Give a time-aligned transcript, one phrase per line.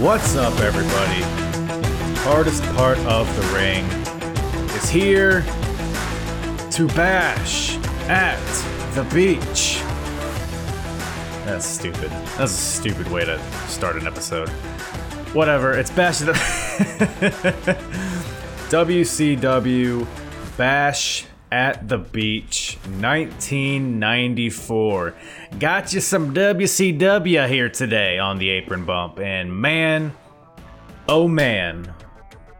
[0.00, 1.22] What's up, everybody?
[2.20, 3.84] Hardest part of the ring
[4.76, 5.42] is here
[6.70, 7.76] to bash
[8.08, 8.38] at
[8.94, 9.82] the beach.
[11.44, 12.12] That's stupid.
[12.36, 14.48] That's a stupid way to start an episode.
[15.34, 16.32] Whatever, it's bash at the
[18.70, 20.06] WCW
[20.56, 25.14] Bash at the Beach 1994.
[25.58, 30.12] Got you some WCW here today on the apron bump, and man,
[31.08, 31.92] oh man,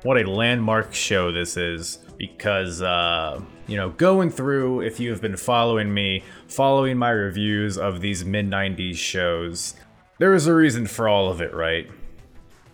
[0.02, 1.98] what a landmark show this is.
[2.16, 7.78] Because, uh, you know, going through, if you have been following me, following my reviews
[7.78, 9.76] of these mid 90s shows,
[10.18, 11.88] there is a reason for all of it, right?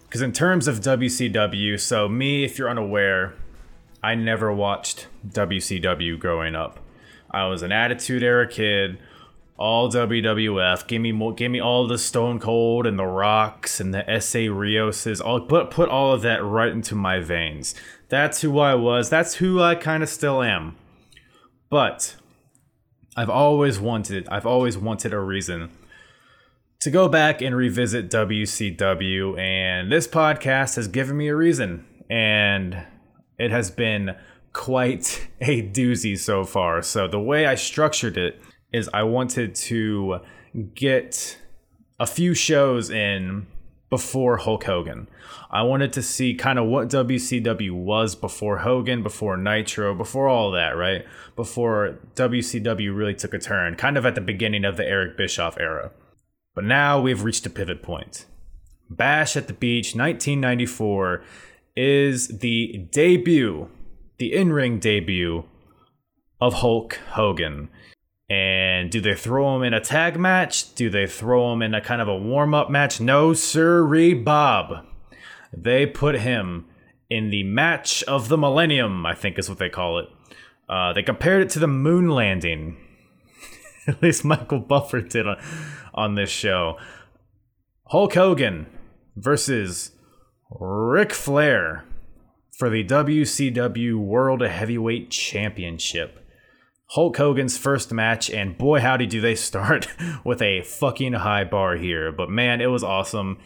[0.05, 3.35] Because in terms of WCW, so me, if you're unaware,
[4.05, 6.79] I never watched WCW growing up.
[7.31, 8.99] I was an Attitude Era kid,
[9.57, 10.87] all WWF.
[10.87, 14.53] Give me more, give me all the Stone Cold and the Rocks and the SA
[14.53, 15.23] Rioses.
[15.23, 17.75] All put put all of that right into my veins.
[18.11, 19.09] That's who I was.
[19.09, 20.77] That's who I kind of still am.
[21.71, 22.17] But
[23.17, 24.29] I've always wanted.
[24.29, 25.71] I've always wanted a reason
[26.81, 31.87] to go back and revisit WCW, and this podcast has given me a reason.
[32.11, 32.85] And
[33.39, 34.17] it has been
[34.53, 36.83] quite a doozy so far.
[36.83, 38.41] So the way I structured it
[38.73, 40.21] is I wanted to
[40.75, 41.39] get
[41.99, 43.47] a few shows in
[43.91, 45.09] before Hulk Hogan.
[45.51, 50.51] I wanted to see kind of what WCW was before Hogan, before Nitro, before all
[50.51, 51.05] that, right?
[51.37, 55.57] Before WCW really took a turn, kind of at the beginning of the Eric Bischoff
[55.61, 55.93] era.
[56.57, 58.27] But now we've reached a pivot point.
[58.91, 61.23] Bash at the Beach 1994
[61.77, 63.69] is the debut,
[64.19, 65.45] the in ring debut
[66.41, 67.69] of Hulk Hogan.
[68.31, 70.75] And do they throw him in a tag match?
[70.75, 73.01] Do they throw him in a kind of a warm up match?
[73.01, 74.87] No, sirree, Bob.
[75.53, 76.67] They put him
[77.11, 80.09] in the match of the millennium, I think is what they call it.
[80.69, 82.77] Uh, they compared it to the moon landing.
[83.87, 85.37] At least Michael Buffer did on,
[85.93, 86.79] on this show.
[87.89, 88.67] Hulk Hogan
[89.17, 89.93] versus
[90.61, 91.85] Ric Flair
[92.57, 96.25] for the WCW World Heavyweight Championship.
[96.91, 99.89] Hulk Hogan's first match, and boy, howdy, do they start
[100.25, 102.13] with a fucking high bar here.
[102.13, 103.39] But man, it was awesome.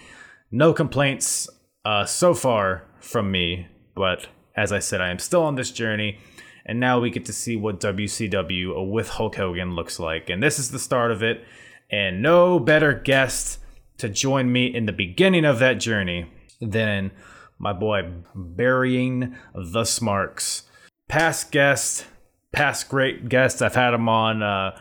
[0.50, 1.48] No complaints
[1.82, 6.18] uh, so far from me, but as I said, I am still on this journey,
[6.66, 10.28] and now we get to see what WCW with Hulk Hogan looks like.
[10.28, 11.42] And this is the start of it,
[11.90, 13.60] and no better guest
[13.96, 16.30] to join me in the beginning of that journey
[16.60, 17.12] than
[17.58, 20.64] my boy burying the Smarks.
[21.08, 22.06] Past guest,
[22.52, 23.62] past great guests.
[23.62, 24.78] I've had him on uh,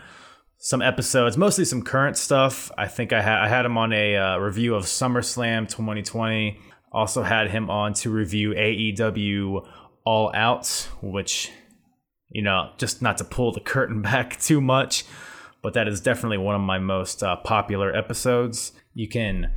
[0.57, 2.71] some episodes, mostly some current stuff.
[2.77, 6.59] I think I had I had him on a uh, review of SummerSlam 2020.
[6.91, 9.67] Also had him on to review AEW
[10.05, 11.51] All Out, which
[12.29, 15.05] you know, just not to pull the curtain back too much,
[15.61, 18.73] but that is definitely one of my most uh, popular episodes.
[18.93, 19.51] You can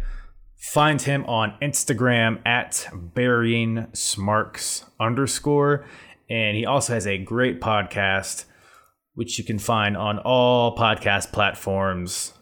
[0.61, 5.87] Find him on Instagram at burying smarks underscore.
[6.29, 8.45] And he also has a great podcast,
[9.15, 12.35] which you can find on all podcast platforms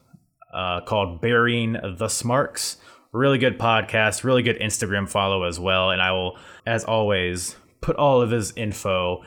[0.53, 2.79] uh, called Burying the Smarks.
[3.13, 5.91] Really good podcast, really good Instagram follow as well.
[5.91, 6.37] And I will,
[6.67, 9.23] as always, put all of his info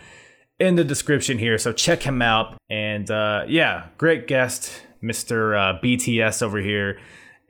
[0.60, 1.58] in the description here.
[1.58, 2.58] So check him out.
[2.70, 5.58] And uh, yeah, great guest, Mr.
[5.58, 7.00] Uh, BTS over here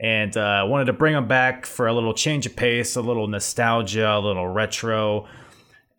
[0.02, 3.28] and uh, wanted to bring him back for a little change of pace, a little
[3.28, 5.28] nostalgia, a little retro,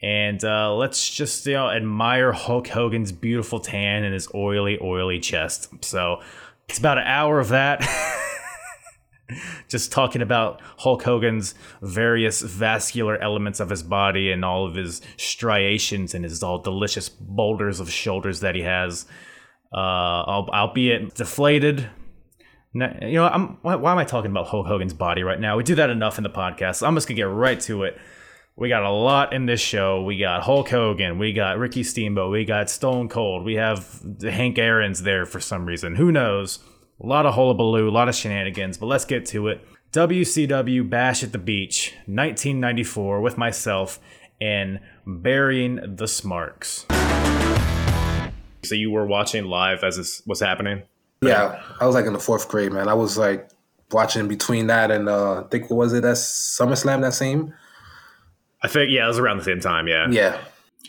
[0.02, 5.20] and uh, let's just you know admire Hulk Hogan's beautiful tan and his oily, oily
[5.20, 5.68] chest.
[5.84, 6.20] So
[6.68, 7.80] it's about an hour of that.
[9.68, 15.00] just talking about Hulk Hogan's various vascular elements of his body and all of his
[15.16, 19.06] striations and his all delicious boulders of shoulders that he has.
[19.72, 21.88] Uh, albeit deflated,
[22.74, 25.56] you know, I'm why, why, am I talking about Hulk Hogan's body right now?
[25.56, 26.76] We do that enough in the podcast.
[26.76, 27.98] So I'm just gonna get right to it.
[28.56, 30.02] We got a lot in this show.
[30.02, 34.58] We got Hulk Hogan, we got Ricky Steamboat, we got Stone Cold, we have Hank
[34.58, 35.96] Aaron's there for some reason.
[35.96, 36.58] Who knows?
[37.02, 39.66] A lot of hullabaloo, a lot of shenanigans, but let's get to it.
[39.92, 43.98] WCW Bash at the Beach, 1994, with myself
[44.40, 46.86] and burying the Smarks.
[48.64, 50.82] So you were watching live as this was happening?
[51.22, 52.88] Yeah, I was like in the fourth grade, man.
[52.88, 53.48] I was like
[53.90, 56.02] watching between that and uh, I think what was it?
[56.02, 57.54] That SummerSlam that same.
[58.62, 59.88] I think yeah, it was around the same time.
[59.88, 60.08] Yeah.
[60.10, 60.40] Yeah.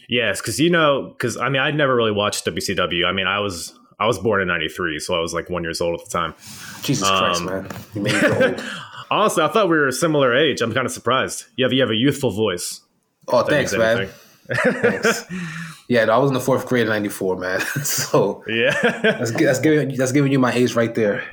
[0.09, 3.05] Yes, because you know, because I mean, I'd never really watched WCW.
[3.05, 5.81] I mean, I was I was born in '93, so I was like one years
[5.81, 6.33] old at the time.
[6.81, 7.67] Jesus um, Christ, man!
[7.93, 8.63] You made me old.
[9.09, 10.61] Honestly, I thought we were a similar age.
[10.61, 11.45] I'm kind of surprised.
[11.55, 12.81] You have you have a youthful voice.
[13.27, 14.09] Oh, thanks, man.
[14.47, 15.25] thanks.
[15.87, 17.59] Yeah, I was in the fourth grade in '94, man.
[17.83, 21.23] so yeah, that's, that's giving that's giving you my age right there.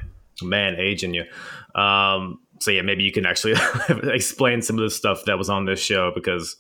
[0.43, 1.25] Man, aging you.
[1.81, 3.55] Um, so yeah, maybe you can actually
[4.15, 6.57] explain some of the stuff that was on this show because,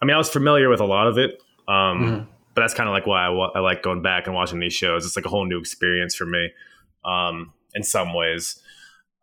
[0.00, 1.42] I mean, I was familiar with a lot of it.
[1.68, 2.30] Um, mm-hmm.
[2.54, 5.04] But that's kind of like why I, I, like going back and watching these shows.
[5.04, 6.50] It's like a whole new experience for me,
[7.04, 8.60] um, in some ways.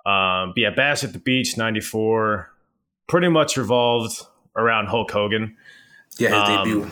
[0.06, 2.52] Um, but yeah, Bash at the Beach '94
[3.08, 4.26] pretty much revolved
[4.56, 5.56] around Hulk Hogan.
[6.18, 6.92] Yeah, his um, debut.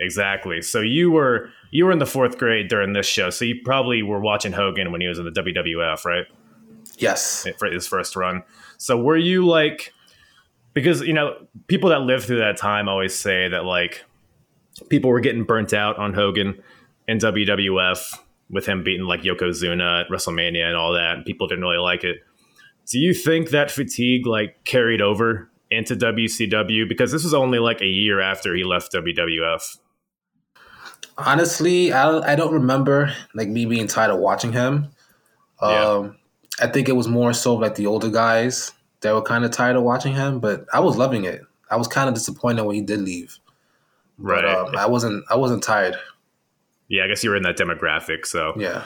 [0.00, 0.62] Exactly.
[0.62, 4.02] So you were you were in the fourth grade during this show, so you probably
[4.02, 6.26] were watching Hogan when he was in the WWF, right?
[6.98, 8.42] Yes, for his first run.
[8.78, 9.92] So were you like,
[10.74, 14.04] because you know people that lived through that time always say that like
[14.88, 16.62] people were getting burnt out on Hogan
[17.08, 18.18] in WWF
[18.50, 22.04] with him beating like Yokozuna at WrestleMania and all that, and people didn't really like
[22.04, 22.18] it.
[22.90, 27.80] Do you think that fatigue like carried over into WCW because this was only like
[27.80, 29.78] a year after he left WWF?
[31.18, 34.88] Honestly, I I don't remember like me being tired of watching him.
[35.62, 35.68] Yeah.
[35.68, 36.16] Um,
[36.60, 39.76] I think it was more so like the older guys that were kind of tired
[39.76, 41.42] of watching him, but I was loving it.
[41.70, 43.38] I was kind of disappointed when he did leave.
[44.18, 44.42] Right.
[44.42, 45.24] But, um, I wasn't.
[45.30, 45.96] I wasn't tired.
[46.88, 48.84] Yeah, I guess you were in that demographic, so yeah,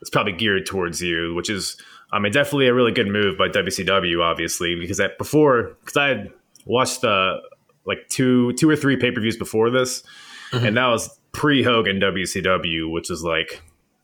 [0.00, 1.76] it's probably geared towards you, which is,
[2.12, 6.08] I mean, definitely a really good move by WCW, obviously, because that before, because I
[6.08, 6.32] had
[6.64, 7.40] watched the uh,
[7.84, 10.02] like two, two or three pay per views before this,
[10.50, 10.64] mm-hmm.
[10.64, 13.62] and that was pre Hogan WCW, which is like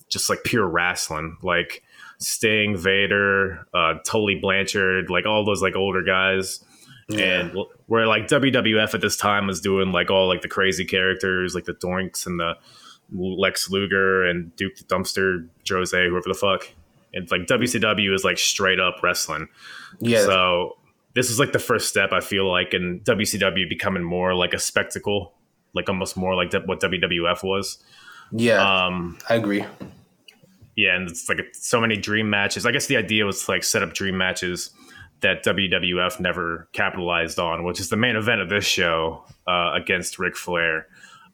[0.09, 1.83] just like pure wrestling, like
[2.19, 6.65] Sting, Vader, uh, Tully Blanchard, like all those like older guys.
[7.09, 7.41] Yeah.
[7.41, 11.55] And where like WWF at this time was doing like all like the crazy characters,
[11.55, 12.55] like the Doinks and the
[13.13, 16.69] Lex Luger and Duke the Dumpster, Jose, whoever the fuck.
[17.15, 19.49] And like WCW is like straight up wrestling.
[20.01, 20.25] Yeah.
[20.25, 20.77] So
[21.15, 24.59] this is like the first step I feel like in WCW becoming more like a
[24.59, 25.33] spectacle,
[25.79, 27.79] like almost more like what WWF was.
[28.33, 28.87] Yeah.
[28.87, 29.65] Um, I agree.
[30.77, 32.67] Yeah, and it's like so many dream matches.
[32.67, 34.71] I guess the idea was to like set up dream matches
[35.21, 40.19] that WWF never capitalized on, which is the main event of this show uh, against
[40.19, 40.87] Ric Flair.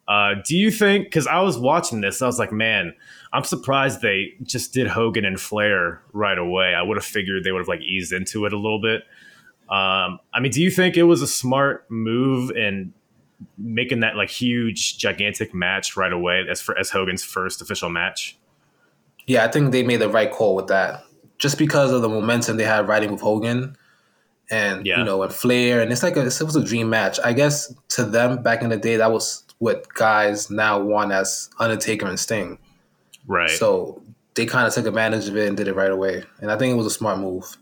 [0.07, 1.05] Uh, do you think?
[1.05, 2.93] Because I was watching this, I was like, man,
[3.33, 6.73] I'm surprised they just did Hogan and Flair right away.
[6.73, 9.03] I would have figured they would have like eased into it a little bit.
[9.69, 12.93] Um, I mean, do you think it was a smart move in
[13.57, 18.37] making that like huge, gigantic match right away as for as Hogan's first official match?
[19.27, 21.03] Yeah, I think they made the right call with that
[21.37, 23.77] just because of the momentum they had riding with Hogan
[24.49, 24.99] and yeah.
[24.99, 27.19] you know and Flair and it's like a, it was a dream match.
[27.23, 31.49] I guess to them back in the day that was what guys now want as
[31.59, 32.59] Undertaker and Sting.
[33.27, 33.49] Right.
[33.49, 34.01] So
[34.35, 36.73] they kind of took advantage of it and did it right away, and I think
[36.73, 37.57] it was a smart move.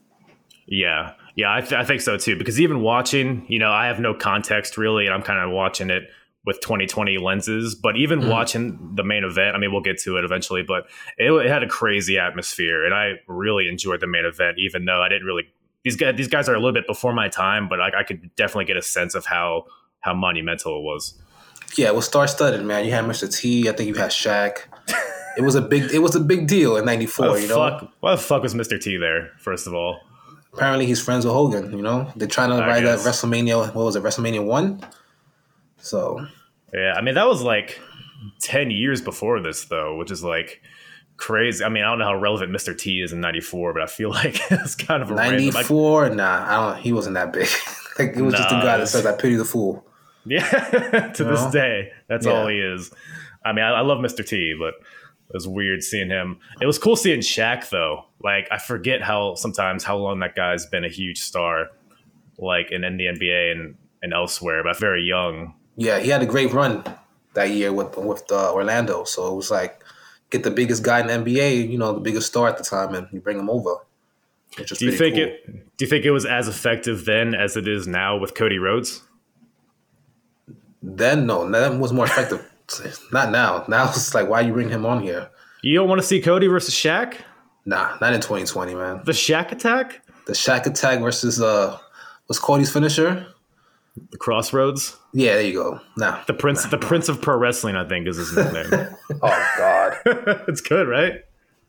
[0.66, 2.38] Yeah, yeah, I, th- I think so too.
[2.38, 5.90] Because even watching, you know, I have no context really, and I'm kind of watching
[5.90, 6.04] it
[6.46, 7.76] with 2020 lenses.
[7.76, 8.30] But even mm.
[8.30, 10.86] watching the main event, I mean, we'll get to it eventually, but
[11.18, 15.02] it, it, had a crazy atmosphere, and I really enjoyed the main event, even though
[15.02, 15.44] I didn't really.
[15.84, 18.34] These guys, these guys are a little bit before my time, but I, I could
[18.36, 19.66] definitely get a sense of how
[20.00, 21.20] how monumental it was.
[21.75, 22.86] Yeah, it was star studded, man.
[22.86, 23.34] You had Mr.
[23.34, 23.68] T.
[23.68, 24.60] I think you had Shaq.
[25.38, 25.92] it was a big.
[25.92, 27.40] It was a big deal in '94.
[27.40, 28.80] You know, fuck, why the fuck was Mr.
[28.80, 29.32] T there?
[29.40, 30.00] First of all,
[30.53, 31.75] apparently he's friends with Hogan.
[31.75, 33.05] You know, they're trying to I write guess.
[33.05, 33.74] a WrestleMania.
[33.74, 34.03] What was it?
[34.03, 34.81] WrestleMania one.
[35.77, 36.25] So
[36.74, 37.79] yeah, I mean that was like
[38.39, 40.62] ten years before this though, which is like
[41.17, 41.63] crazy.
[41.63, 42.77] I mean, I don't know how relevant Mr.
[42.77, 46.10] T is in '94, but I feel like it's kind of a '94.
[46.12, 46.81] Nah, I don't.
[46.81, 47.48] He wasn't that big.
[48.00, 49.86] like it was nah, just a guy that says, "I pity the fool."
[50.25, 51.51] Yeah, to you this know?
[51.51, 52.31] day, that's yeah.
[52.31, 52.93] all he is.
[53.43, 54.25] I mean, I, I, love Mr.
[54.25, 54.75] T, but
[55.34, 56.38] it was weird seeing him.
[56.62, 58.06] It was cool seeing Shaq though.
[58.22, 61.70] Like I forget how sometimes how long that guy's been a huge star,
[62.38, 66.25] like in, in the NBA and and elsewhere, but very young yeah, he had a
[66.25, 66.84] great run
[67.34, 69.04] that year with with uh, Orlando.
[69.04, 69.84] So it was like
[70.30, 72.94] get the biggest guy in the NBA, you know, the biggest star at the time,
[72.94, 73.75] and you bring him over.
[74.56, 75.24] Do you think cool.
[75.24, 75.78] it?
[75.78, 79.02] Do you think it was as effective then as it is now with Cody Rhodes?
[80.82, 82.48] Then no, that was more effective.
[83.12, 83.65] not now.
[83.67, 85.29] Now it's like, why you bring him on here?
[85.62, 87.15] You don't want to see Cody versus Shaq?
[87.65, 89.01] Nah, not in 2020, man.
[89.05, 90.01] The Shaq attack?
[90.27, 91.77] The Shaq attack versus uh,
[92.27, 93.27] was Cody's finisher?
[94.12, 94.98] The Cross Rhodes.
[95.13, 95.79] Yeah, there you go.
[95.98, 98.89] No, the Prince, the Prince of Pro Wrestling, I think is his nickname.
[99.22, 99.98] oh God,
[100.48, 101.24] it's good, right?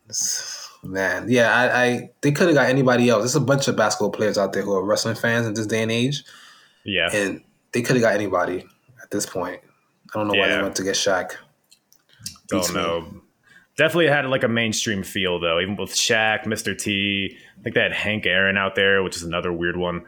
[0.83, 3.21] Man, yeah, I, I they could have got anybody else.
[3.21, 5.81] There's a bunch of basketball players out there who are wrestling fans in this day
[5.81, 6.23] and age.
[6.83, 8.65] Yeah, and they could have got anybody
[9.01, 9.61] at this point.
[10.13, 10.41] I don't know yeah.
[10.41, 11.35] why they went to get Shaq.
[12.47, 13.01] Don't know.
[13.01, 13.21] Me.
[13.77, 16.77] Definitely had like a mainstream feel though, even with Shaq, Mr.
[16.77, 17.37] T.
[17.59, 20.05] I think they had Hank Aaron out there, which is another weird one.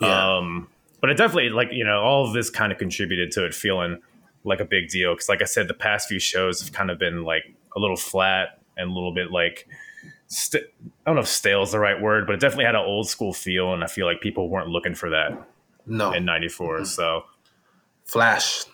[0.00, 0.36] Yeah.
[0.36, 0.68] Um,
[1.00, 4.00] but it definitely like you know all of this kind of contributed to it feeling
[4.44, 6.98] like a big deal because like I said, the past few shows have kind of
[6.98, 9.66] been like a little flat and a little bit like
[10.28, 12.84] st- I don't know if stale is the right word, but it definitely had an
[12.84, 15.30] old school feel, and I feel like people weren't looking for that.
[15.86, 16.84] No, in '94, mm-hmm.
[16.84, 17.24] so
[18.08, 18.64] Flash.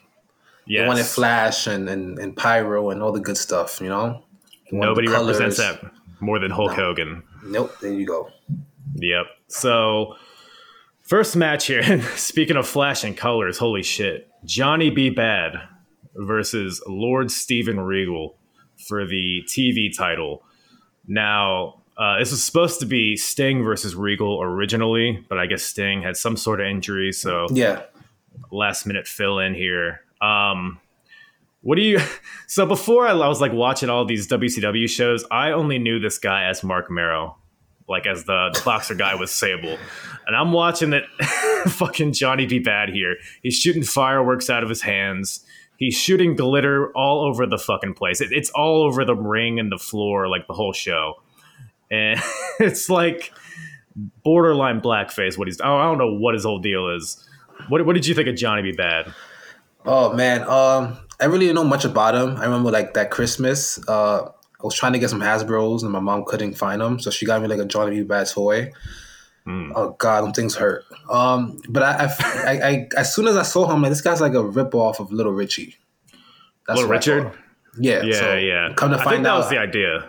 [0.67, 0.83] Yes.
[0.83, 4.25] They wanted Flash and, and, and Pyro and all the good stuff, you know?
[4.73, 5.83] Nobody represents that
[6.21, 6.77] more than Hulk no.
[6.77, 7.23] Hogan.
[7.45, 8.31] Nope, there you go.
[8.97, 9.27] Yep.
[9.49, 10.17] So,
[11.03, 12.03] first match here.
[12.17, 14.31] Speaking of Flash and colors, holy shit.
[14.45, 15.11] Johnny B.
[15.11, 15.61] Bad
[16.15, 18.37] versus Lord Steven Regal
[18.89, 20.43] for the TV title.
[21.07, 26.03] Now, uh, this was supposed to be Sting versus Regal originally, but I guess Sting
[26.03, 27.83] had some sort of injury, so yeah,
[28.51, 30.01] last minute fill in here.
[30.21, 30.81] Um,
[31.63, 32.01] what do you?
[32.47, 36.45] So before I, was like watching all these WCW shows, I only knew this guy
[36.45, 37.37] as Mark Mero,
[37.89, 39.77] like as the, the boxer guy with Sable,
[40.25, 41.03] and I'm watching it.
[41.71, 42.59] fucking Johnny B.
[42.59, 43.17] Bad here.
[43.43, 45.45] He's shooting fireworks out of his hands.
[45.77, 48.21] He's shooting glitter all over the fucking place.
[48.21, 51.15] It, it's all over the ring and the floor, like the whole show,
[51.91, 52.21] and
[52.61, 53.33] it's like
[54.23, 55.37] borderline blackface.
[55.37, 57.27] What he's oh, I don't know what his whole deal is.
[57.69, 58.73] What, what did you think of Johnny B.
[58.73, 59.13] Bad?
[59.85, 62.37] Oh man, um, I really didn't know much about him.
[62.37, 66.01] I remember like that Christmas, uh, I was trying to get some Hasbro's and my
[66.01, 68.03] mom couldn't find them, so she got me like a Johnny B.
[68.03, 68.73] Bad toy.
[69.47, 69.73] Mm.
[69.75, 70.85] Oh God, them things hurt.
[71.11, 72.15] Um, but I, I,
[72.47, 75.01] I, I, as soon as I saw him, like this guy's like a rip off
[75.01, 75.77] of Little Richie.
[76.67, 77.33] That's Little Richard.
[77.79, 78.73] Yeah, yeah, so yeah.
[78.77, 80.09] Come to find out, that was the idea.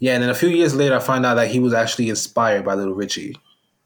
[0.00, 2.64] Yeah, and then a few years later, I find out that he was actually inspired
[2.64, 3.36] by Little Richie.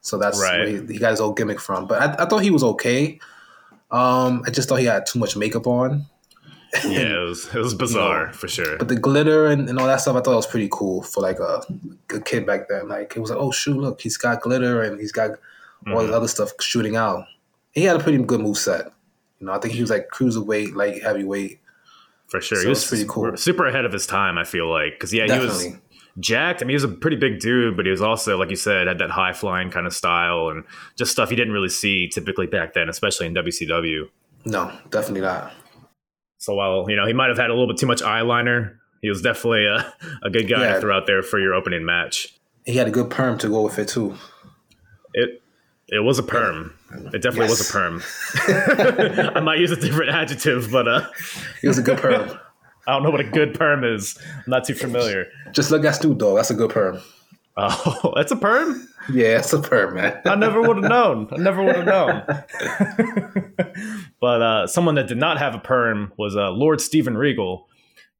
[0.01, 0.59] So that's right.
[0.59, 1.87] where he, he, got his old gimmick from.
[1.87, 3.19] But I, I thought he was okay.
[3.93, 6.07] Um, I just thought he had too much makeup on.
[6.83, 8.77] yeah, it was it was bizarre you know, for sure.
[8.79, 11.21] But the glitter and, and all that stuff, I thought it was pretty cool for
[11.21, 11.61] like a,
[12.11, 12.87] a kid back then.
[12.87, 15.37] Like it was like, oh shoot, look, he's got glitter and he's got all
[15.93, 16.07] mm-hmm.
[16.07, 17.25] this other stuff shooting out.
[17.73, 18.87] He had a pretty good move set.
[19.39, 21.59] You know, I think he was like cruiserweight, like heavyweight.
[22.27, 23.37] For sure, so he was pretty cool.
[23.37, 24.39] Super ahead of his time.
[24.39, 25.63] I feel like because yeah, Definitely.
[25.65, 25.79] he was
[26.19, 26.61] jacked.
[26.61, 28.87] I mean, he was a pretty big dude, but he was also, like you said,
[28.87, 30.63] had that high flying kind of style and
[30.95, 34.09] just stuff you didn't really see typically back then, especially in WCW.
[34.45, 35.53] No, definitely not.
[36.37, 39.09] So while you know he might have had a little bit too much eyeliner, he
[39.09, 39.93] was definitely a,
[40.23, 40.73] a good guy yeah.
[40.73, 42.37] to throw out there for your opening match.
[42.65, 44.15] He had a good perm to go with it too.
[45.13, 45.41] It
[45.87, 46.73] it was a perm.
[47.13, 47.59] It definitely yes.
[47.59, 48.01] was a perm.
[49.35, 51.07] I might use a different adjective, but uh,
[51.61, 52.37] it was a good perm.
[52.87, 54.17] I don't know what a good perm is.
[54.35, 55.27] I'm not too familiar.
[55.53, 56.35] Just look at Snoop Dogg.
[56.35, 56.99] That's a good perm.
[57.55, 58.87] Oh, that's a perm?
[59.11, 60.19] Yeah, it's a perm, man.
[60.25, 61.27] I never would have known.
[61.31, 62.23] I never would have known.
[64.19, 67.67] but uh, someone that did not have a perm was uh, Lord Steven Regal.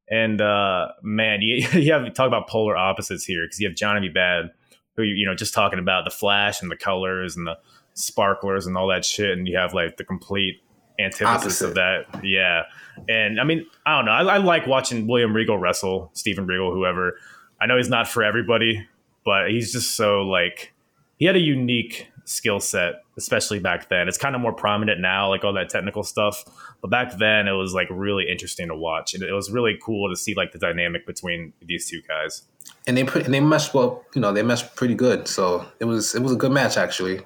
[0.10, 3.76] And uh, man, you, you have to talk about polar opposites here because you have
[3.76, 4.14] Johnny B.
[4.14, 4.52] Bad,
[4.96, 7.58] who, you know, just talking about the flash and the colors and the
[7.96, 9.38] sparklers and all that shit.
[9.38, 10.62] And you have like the complete
[11.00, 11.68] antithesis Opposite.
[11.70, 12.24] of that.
[12.24, 12.64] Yeah.
[13.10, 14.12] And I mean, I don't know.
[14.12, 17.18] I, I, like watching William Regal wrestle, Steven Regal, whoever.
[17.60, 18.88] I know he's not for everybody,
[19.26, 20.74] but he's just so like
[21.18, 24.08] he had a unique skill set, especially back then.
[24.08, 26.44] It's kind of more prominent now, like all that technical stuff.
[26.82, 30.10] But back then, it was like really interesting to watch, and it was really cool
[30.10, 32.44] to see like the dynamic between these two guys.
[32.88, 35.28] And they put and they meshed well, you know, they meshed pretty good.
[35.28, 37.22] So it was it was a good match actually.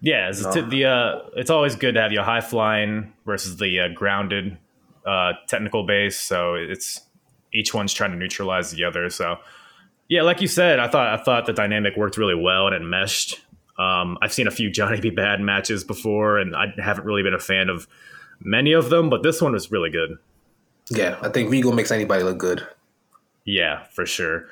[0.00, 0.52] Yeah, it's, no.
[0.52, 4.58] the uh, it's always good to have your high flying versus the uh, grounded
[5.06, 6.18] uh, technical base.
[6.18, 7.00] So it's
[7.52, 9.08] each one's trying to neutralize the other.
[9.08, 9.38] So
[10.08, 12.82] yeah, like you said, I thought I thought the dynamic worked really well and it
[12.82, 13.40] meshed.
[13.78, 15.10] Um, I've seen a few Johnny B.
[15.10, 17.88] Bad matches before, and I haven't really been a fan of
[18.40, 20.16] many of them, but this one was really good.
[20.90, 22.66] Yeah, I think Regal makes anybody look good.
[23.44, 24.46] Yeah, for sure.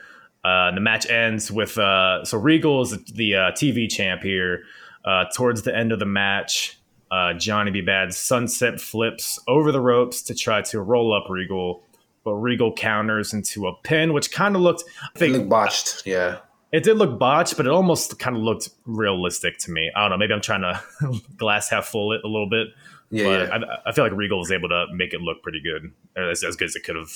[0.44, 4.64] Uh, the match ends with uh, so Regal is the uh, TV champ here.
[5.04, 6.78] Uh, towards the end of the match,
[7.10, 7.80] uh, Johnny B.
[7.80, 11.82] Bad's sunset flips over the ropes to try to roll up Regal,
[12.24, 16.06] but Regal counters into a pin, which kind of looked, I think, looked botched.
[16.06, 16.38] Yeah,
[16.72, 19.90] it did look botched, but it almost kind of looked realistic to me.
[19.94, 20.16] I don't know.
[20.16, 20.80] Maybe I'm trying to
[21.36, 22.68] glass half full it a little bit.
[23.10, 23.58] Yeah, but yeah.
[23.84, 26.56] I, I, feel like Regal was able to make it look pretty good, as, as
[26.56, 27.10] good as it could have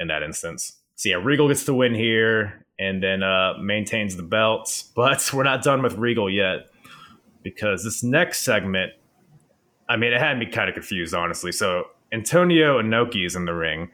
[0.00, 0.80] in that instance.
[0.94, 5.42] So yeah, Regal gets the win here and then uh, maintains the belts, but we're
[5.42, 6.70] not done with Regal yet
[7.46, 8.90] because this next segment,
[9.88, 11.52] I mean, it had me kind of confused, honestly.
[11.52, 13.88] So Antonio Inoki is in the ring.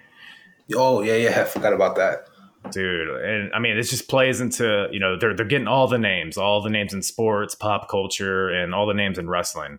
[0.74, 2.28] Oh yeah, yeah, I forgot about that,
[2.70, 3.10] dude.
[3.22, 6.38] And I mean, it just plays into you know they're they're getting all the names,
[6.38, 9.78] all the names in sports, pop culture, and all the names in wrestling.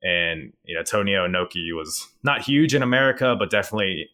[0.00, 4.10] And you know, Antonio Inoki was not huge in America, but definitely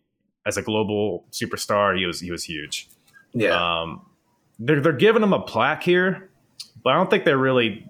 [0.47, 2.89] as a global superstar, he was he was huge.
[3.35, 3.83] Yeah.
[3.83, 4.07] Um,
[4.59, 6.31] they're they're giving him a plaque here,
[6.83, 7.87] but I don't think they're really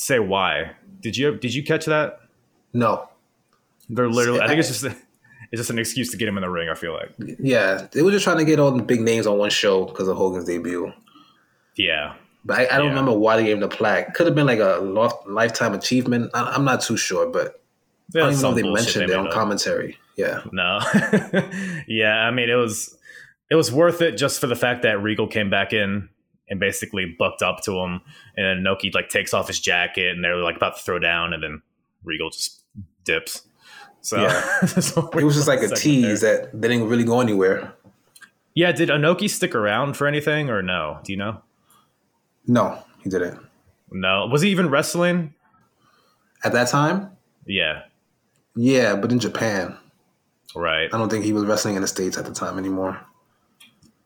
[0.00, 0.72] say why.
[1.00, 2.20] Did you did you catch that?
[2.72, 3.08] No.
[3.88, 4.40] They're literally.
[4.40, 6.68] I think it's just it's just an excuse to get him in the ring.
[6.68, 7.12] I feel like.
[7.38, 10.08] Yeah, they were just trying to get all the big names on one show because
[10.08, 10.92] of Hogan's debut.
[11.76, 12.14] Yeah.
[12.44, 12.90] But I, I don't yeah.
[12.90, 14.14] remember why they gave him the plaque.
[14.14, 14.78] Could have been like a
[15.26, 16.30] lifetime achievement.
[16.32, 17.62] I, am not too sure, but
[18.14, 19.98] yeah, I don't even know if they mentioned it on commentary.
[20.16, 20.40] Yeah.
[20.52, 20.80] No.
[21.86, 22.96] yeah, I mean it was
[23.50, 26.08] it was worth it just for the fact that Regal came back in
[26.50, 28.00] and basically bucked up to him,
[28.36, 31.32] and then Inoki like takes off his jacket, and they're like about to throw down,
[31.32, 31.62] and then
[32.04, 32.62] Regal just
[33.04, 33.46] dips.
[34.02, 34.60] So, yeah.
[34.66, 36.42] so it was just like a tease there.
[36.42, 37.74] that they didn't really go anywhere.
[38.54, 41.00] Yeah, did Inoki stick around for anything or no?
[41.04, 41.42] Do you know?
[42.46, 43.40] No, he didn't.
[43.90, 45.34] No, was he even wrestling
[46.44, 47.10] at that time?
[47.46, 47.82] Yeah.
[48.56, 49.76] Yeah, but in Japan.
[50.54, 50.92] Right.
[50.92, 53.00] I don't think he was wrestling in the states at the time anymore.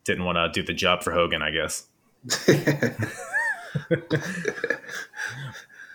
[0.04, 1.86] Didn't want to do the job for Hogan, I guess.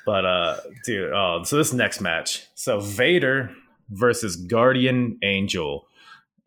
[0.06, 2.46] But uh dude, oh, so this next match.
[2.56, 3.52] So Vader
[3.90, 5.86] versus Guardian Angel.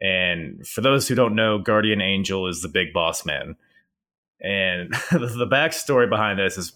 [0.00, 3.56] And for those who don't know, Guardian Angel is the big boss man.
[4.40, 6.72] And the backstory behind this is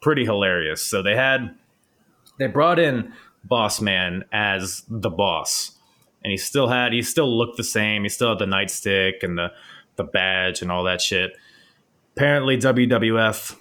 [0.00, 0.82] pretty hilarious.
[0.82, 1.54] So they had
[2.38, 3.12] they brought in
[3.44, 5.76] Boss Man as the boss.
[6.22, 8.02] And he still had he still looked the same.
[8.02, 9.52] He still had the nightstick and the
[9.96, 11.32] the badge and all that shit.
[12.16, 13.56] Apparently WWF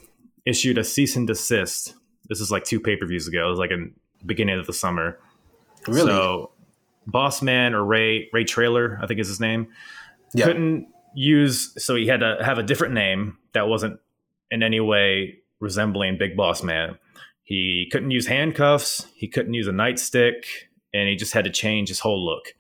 [0.46, 1.94] issued a cease and desist.
[2.28, 3.48] This is like two pay-per-views ago.
[3.48, 5.20] It was like in the beginning of the summer.
[5.88, 6.08] Really?
[6.08, 6.52] So
[7.08, 9.68] Boss Man or Ray Ray Traylor, I think is his name,
[10.34, 10.46] yeah.
[10.46, 11.74] couldn't use.
[11.84, 14.00] So he had to have a different name that wasn't
[14.52, 16.98] in any way resembling Big Boss Man.
[17.44, 19.08] He couldn't use handcuffs.
[19.16, 20.44] He couldn't use a nightstick,
[20.94, 22.54] and he just had to change his whole look.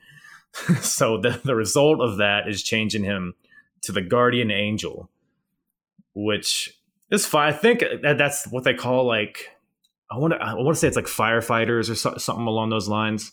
[0.81, 3.35] so the the result of that is changing him
[3.81, 5.09] to the Guardian Angel,
[6.24, 6.77] which
[7.12, 7.53] is fine.
[7.53, 9.50] I think that that's what they call like
[10.12, 12.88] I want to I want to say it's like firefighters or so, something along those
[12.88, 13.32] lines.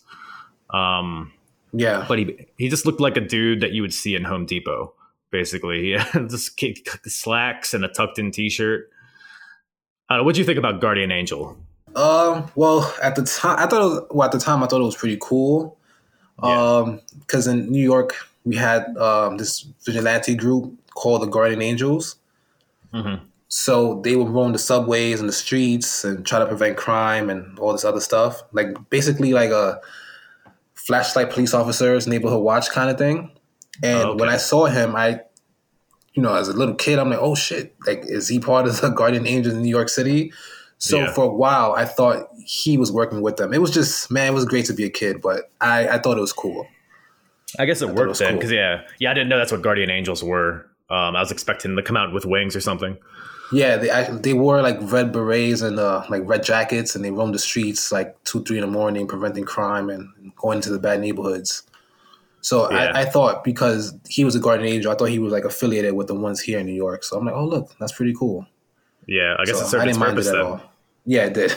[0.69, 1.33] Um,
[1.73, 4.45] yeah, but he he just looked like a dude that you would see in Home
[4.45, 4.93] Depot.
[5.31, 6.59] Basically, he had just
[7.05, 8.89] slacks and a tucked in t shirt.
[10.09, 11.57] Uh, what do you think about Guardian Angel?
[11.95, 14.85] Um, well, at the time, I thought was, well at the time I thought it
[14.85, 15.77] was pretty cool.
[16.41, 22.17] Um, because in New York we had um this vigilante group called the Guardian Angels.
[22.93, 23.25] Mm-hmm.
[23.49, 27.57] So they would roam the subways and the streets and try to prevent crime and
[27.59, 28.43] all this other stuff.
[28.51, 29.79] Like basically like a
[30.73, 33.31] flashlight police officers, neighborhood watch kind of thing.
[33.83, 34.19] And oh, okay.
[34.19, 35.21] when I saw him, I,
[36.13, 38.81] you know, as a little kid, I'm like, oh shit, like is he part of
[38.81, 40.33] the Guardian Angels in New York City?
[40.79, 41.13] So yeah.
[41.13, 43.53] for a while, I thought he was working with them.
[43.53, 46.17] It was just, man, it was great to be a kid, but I, I thought
[46.17, 46.67] it was cool.
[47.57, 48.57] I guess it I worked it then, because cool.
[48.57, 50.69] yeah, yeah, I didn't know that's what Guardian Angels were.
[50.89, 52.97] Um, I was expecting them to come out with wings or something.
[53.51, 57.33] Yeah, they they wore like red berets and uh, like red jackets, and they roamed
[57.33, 60.99] the streets like two, three in the morning, preventing crime and going to the bad
[60.99, 61.63] neighborhoods.
[62.41, 62.91] So yeah.
[62.93, 65.93] I, I, thought because he was a guardian angel, I thought he was like affiliated
[65.93, 67.03] with the ones here in New York.
[67.03, 68.45] So I'm like, oh look, that's pretty cool.
[69.05, 70.61] Yeah, I guess so it served I didn't mind it at all.
[71.05, 71.55] Yeah, it did.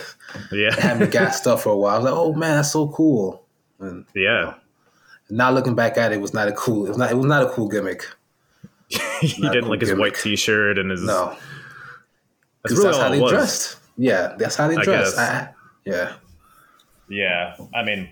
[0.52, 1.94] Yeah, it had me gassed up for a while.
[1.94, 3.44] I was like, oh man, that's so cool.
[3.78, 4.22] And, yeah.
[4.22, 4.54] You know,
[5.30, 6.86] now looking back at it, it was not a cool.
[6.86, 7.10] It was not.
[7.10, 8.04] It was not a cool gimmick.
[9.20, 11.36] he didn't cool like his white T-shirt and his no
[12.62, 13.30] that's, really that's how they was.
[13.30, 13.76] dressed.
[13.96, 15.18] Yeah, that's how they dressed.
[15.18, 15.50] I,
[15.84, 16.14] yeah.
[17.08, 18.08] Yeah, I mean,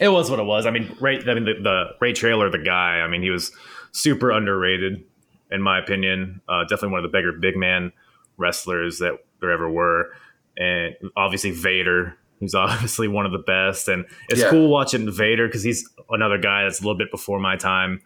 [0.00, 0.66] it was what it was.
[0.66, 1.18] I mean, Ray.
[1.18, 3.00] I mean, the, the Ray Traylor, the guy.
[3.00, 3.52] I mean, he was
[3.92, 5.04] super underrated,
[5.50, 6.40] in my opinion.
[6.48, 7.92] Uh, definitely one of the bigger big man
[8.38, 10.12] wrestlers that there ever were,
[10.56, 13.88] and obviously Vader, who's obviously one of the best.
[13.88, 14.50] And it's yeah.
[14.50, 18.00] cool watching Vader because he's another guy that's a little bit before my time,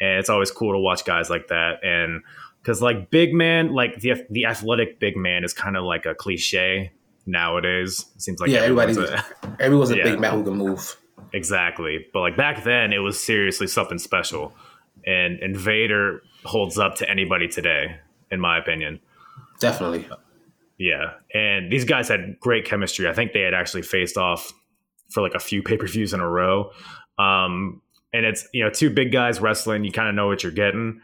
[0.00, 1.84] and it's always cool to watch guys like that.
[1.84, 2.22] And
[2.60, 6.14] because like big man, like the the athletic big man is kind of like a
[6.14, 6.92] cliche
[7.26, 8.06] nowadays.
[8.16, 9.24] It seems like yeah, everybody's a,
[9.60, 10.04] everyone's a yeah.
[10.04, 10.96] big man who can move.
[11.32, 14.54] Exactly, but like back then, it was seriously something special,
[15.06, 17.96] and and Vader holds up to anybody today,
[18.30, 19.00] in my opinion.
[19.60, 20.08] Definitely.
[20.78, 23.08] Yeah, and these guys had great chemistry.
[23.08, 24.52] I think they had actually faced off
[25.10, 26.70] for like a few pay per views in a row.
[27.18, 27.80] Um,
[28.16, 29.84] and it's you know two big guys wrestling.
[29.84, 31.00] You kind of know what you're getting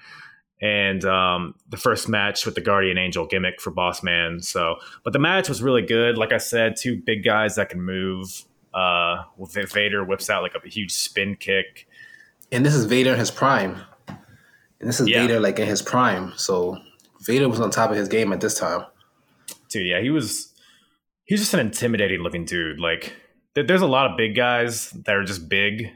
[0.63, 4.41] and um, the first match with the Guardian Angel gimmick for Boss Man.
[4.41, 6.17] So, but the match was really good.
[6.17, 8.45] Like I said, two big guys that can move.
[8.73, 11.89] Uh, Vader whips out like a huge spin kick,
[12.53, 13.83] and this is Vader in his prime.
[14.09, 15.23] And this is yeah.
[15.23, 16.33] Vader like in his prime.
[16.37, 16.79] So
[17.23, 18.87] Vader was on top of his game at this time.
[19.69, 20.53] Dude, yeah, he was.
[21.25, 22.79] He's just an intimidating looking dude.
[22.79, 23.15] Like,
[23.55, 25.91] there's a lot of big guys that are just big,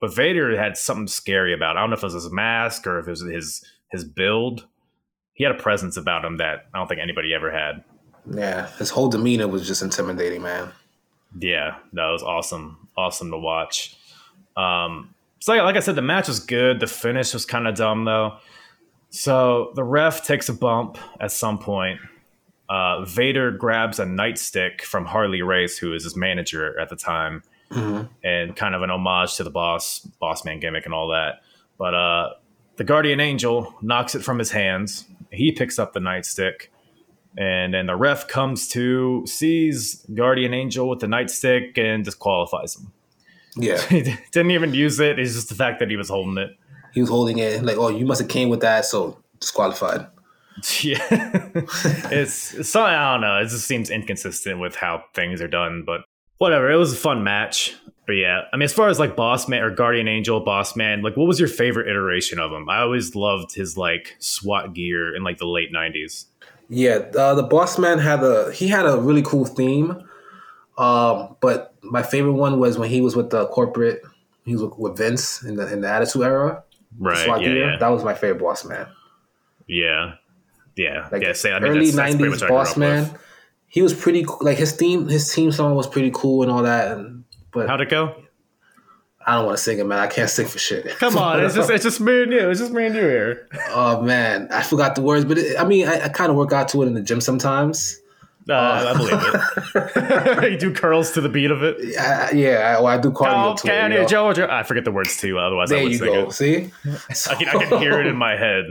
[0.00, 1.76] but Vader had something scary about.
[1.76, 1.78] It.
[1.78, 4.66] I don't know if it was his mask or if it was his his build.
[5.34, 7.84] He had a presence about him that I don't think anybody ever had.
[8.30, 10.70] Yeah, his whole demeanor was just intimidating, man.
[11.38, 12.88] Yeah, that was awesome.
[12.96, 13.96] Awesome to watch.
[14.56, 16.80] Um, so like, like I said, the match was good.
[16.80, 18.36] The finish was kind of dumb though.
[19.10, 22.00] So the ref takes a bump at some point.
[22.68, 27.42] Uh, Vader grabs a nightstick from Harley Race, who is his manager at the time,
[27.70, 28.06] mm-hmm.
[28.24, 31.42] and kind of an homage to the boss, boss man gimmick and all that.
[31.78, 32.30] But uh,
[32.76, 35.06] the guardian angel knocks it from his hands.
[35.30, 36.68] He picks up the nightstick,
[37.38, 42.92] and then the ref comes to, sees guardian angel with the nightstick, and disqualifies him.
[43.56, 44.02] Yeah, he
[44.32, 45.18] didn't even use it.
[45.18, 46.56] It's just the fact that he was holding it
[46.92, 50.06] he was holding it like, oh, you must have came with that, so disqualified.
[50.82, 53.38] Yeah, it's, it's something I don't know.
[53.38, 56.02] It just seems inconsistent with how things are done, but
[56.40, 56.70] whatever.
[56.70, 57.76] It was a fun match,
[58.06, 61.02] but yeah, I mean, as far as like Boss Man or Guardian Angel, Boss Man,
[61.02, 62.68] like, what was your favorite iteration of him?
[62.68, 66.24] I always loved his like SWAT gear in like the late '90s.
[66.68, 70.02] Yeah, uh, the Boss Man had a he had a really cool theme,
[70.76, 74.02] um, but my favorite one was when he was with the corporate.
[74.44, 76.64] He was with Vince in the in the Attitude Era
[76.98, 77.42] right?
[77.42, 78.86] Yeah, yeah, That was my favorite Boss Man.
[79.66, 80.14] Yeah,
[80.76, 81.32] yeah, like yeah.
[81.32, 83.12] Say, I mean, early '90s Boss Man.
[83.12, 83.22] With.
[83.70, 84.38] He was pretty cool.
[84.40, 86.90] Like his theme, his team song was pretty cool and all that.
[86.90, 88.14] And but how'd it go?
[89.24, 90.00] I don't want to sing it, man.
[90.00, 90.88] I can't sing for shit.
[90.98, 92.50] Come on, it's just it's just me and you.
[92.50, 93.48] It's just me and you here.
[93.68, 96.52] Oh man, I forgot the words, but it, I mean, I, I kind of work
[96.52, 97.96] out to it in the gym sometimes.
[98.48, 100.52] Uh, I believe it.
[100.52, 101.76] you do curls to the beat of it.
[101.80, 102.76] Yeah, yeah.
[102.78, 103.56] Well, I do cardio.
[103.56, 104.52] to County, it, Georgia.
[104.52, 105.38] I forget the words too.
[105.38, 106.26] Otherwise, there I would you sing go.
[106.26, 106.32] It.
[106.32, 106.70] See,
[107.30, 108.64] I can, I can hear it in my head.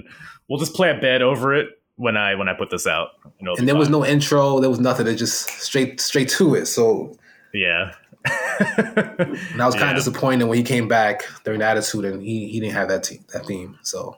[0.50, 3.10] We'll just play a bed over it when I when I put this out.
[3.40, 4.60] And, and there was no intro.
[4.60, 5.06] There was nothing.
[5.06, 6.66] It just straight straight to it.
[6.66, 7.16] So
[7.54, 7.94] yeah.
[8.26, 9.92] and I was kind yeah.
[9.92, 13.22] of disappointed when he came back during Attitude and he he didn't have that te-
[13.34, 13.78] that theme.
[13.84, 14.18] So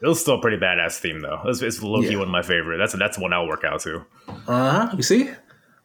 [0.00, 1.40] it was still a pretty badass theme though.
[1.46, 2.18] It's, it's low key yeah.
[2.18, 2.76] one of my favorite.
[2.76, 4.04] That's that's one I'll work out to.
[4.28, 4.94] Uh huh.
[4.96, 5.30] You see.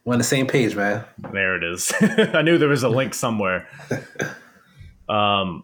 [0.04, 1.06] We're on the same page, man.
[1.32, 1.94] There it is.
[2.02, 3.68] I knew there was a link somewhere.
[5.10, 5.64] um,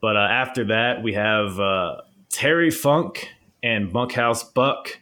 [0.00, 1.98] but uh, after that, we have uh,
[2.28, 3.28] Terry Funk
[3.62, 4.98] and Bunkhouse Buck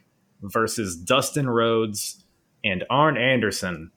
[0.51, 2.23] versus Dustin Rhodes
[2.63, 3.91] and Arn Anderson.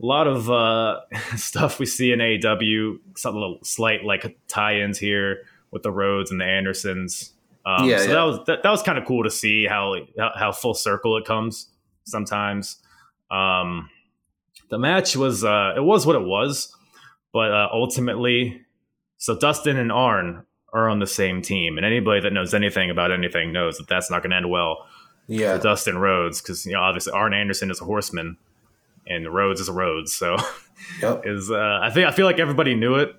[0.00, 1.00] A lot of uh,
[1.36, 6.40] stuff we see in AEW, some little slight like tie-ins here with the Rhodes and
[6.40, 7.32] the Andersons.
[7.64, 8.14] Um, yeah, so yeah.
[8.14, 11.24] that was that, that was kind of cool to see how, how, full circle it
[11.24, 11.68] comes
[12.04, 12.76] sometimes.
[13.28, 13.90] Um,
[14.70, 16.72] the match was uh, it was what it was,
[17.32, 18.62] but uh, ultimately,
[19.18, 23.10] so Dustin and Arn are on the same team, and anybody that knows anything about
[23.10, 24.86] anything knows that that's not going to end well.
[25.28, 28.36] Yeah, for Dustin Rhodes because you know obviously Arn Anderson is a horseman,
[29.06, 30.14] and Rhodes is a Rhodes.
[30.14, 30.36] So
[31.02, 31.22] yep.
[31.24, 33.16] is uh, I think I feel like everybody knew it,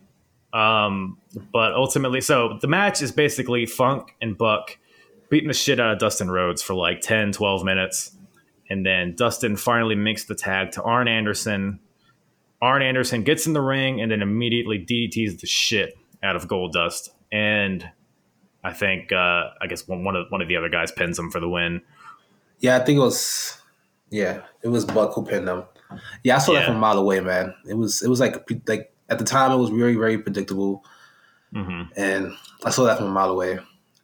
[0.54, 1.18] um,
[1.52, 4.78] but ultimately, so the match is basically Funk and Buck
[5.30, 8.16] beating the shit out of Dustin Rhodes for like 10, 12 minutes.
[8.70, 11.80] And then Dustin finally makes the tag to Arn Anderson.
[12.62, 17.10] Arn Anderson gets in the ring and then immediately DDTs the shit out of Goldust.
[17.32, 17.90] And
[18.64, 21.30] I think uh, I guess one, one of one of the other guys pins him
[21.30, 21.82] for the win.
[22.60, 23.60] Yeah, I think it was
[24.10, 25.64] yeah, it was Buck who pinned him.
[26.24, 26.60] Yeah, I saw yeah.
[26.60, 27.54] that from a mile away, man.
[27.68, 30.84] It was it was like like at the time it was very very predictable,
[31.54, 31.92] mm-hmm.
[31.96, 32.34] and
[32.66, 33.60] I saw that from a mile away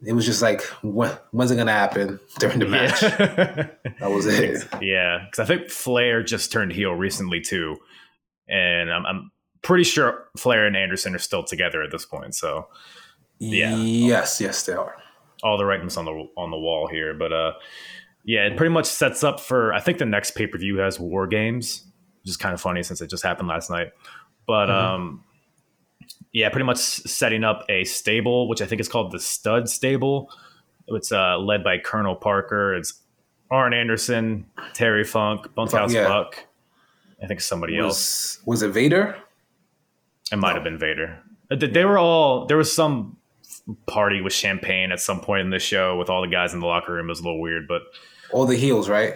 [0.06, 3.02] it was just like, when, when's it gonna happen during the match?
[3.02, 3.68] Yeah.
[4.00, 4.68] that was it.
[4.82, 7.78] Yeah, because I think Flair just turned heel recently too,
[8.48, 12.36] and I'm, I'm, pretty sure Flair and Anderson are still together at this point.
[12.36, 12.68] So,
[13.40, 14.98] yeah, yes, yes, they are.
[15.42, 17.54] All the writings on the on the wall here, but uh,
[18.24, 19.74] yeah, it pretty much sets up for.
[19.74, 21.86] I think the next pay per view has War Games,
[22.22, 23.92] which is kind of funny since it just happened last night.
[24.48, 24.96] But mm-hmm.
[24.96, 25.24] um,
[26.32, 30.30] yeah, pretty much setting up a stable, which I think is called the Stud Stable.
[30.88, 32.76] It's uh, led by Colonel Parker.
[32.76, 33.02] It's
[33.52, 36.08] Arn Anderson, Terry Funk, Bunkhouse yeah.
[36.08, 36.46] Buck.
[37.22, 38.40] I think somebody was, else.
[38.46, 39.16] Was it Vader?
[40.32, 40.56] It might no.
[40.56, 41.20] have been Vader.
[41.50, 42.46] They were all.
[42.46, 43.18] There was some
[43.88, 46.66] party with champagne at some point in the show with all the guys in the
[46.66, 47.06] locker room.
[47.06, 47.84] It was a little weird, but
[48.34, 49.16] all the heels, right?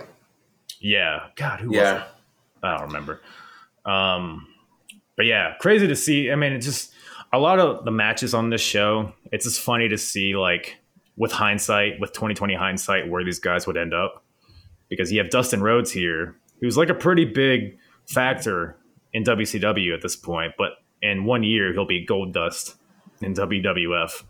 [0.80, 1.27] Yeah.
[1.36, 1.93] God, who yeah.
[1.93, 2.08] was it?
[2.63, 3.21] I don't remember.
[3.86, 4.47] Um,
[5.15, 6.32] but yeah, crazy to see.
[6.32, 6.93] I mean, it's just
[7.34, 9.13] a lot of the matches on this show.
[9.32, 10.77] It's just funny to see, like,
[11.15, 14.23] with hindsight, with 2020 hindsight, where these guys would end up.
[14.89, 17.77] Because you have Dustin Rhodes here, who's like a pretty big
[18.08, 18.77] factor
[19.13, 22.75] in WCW at this point, but in one year he'll be Goldust
[23.21, 24.23] in WWF.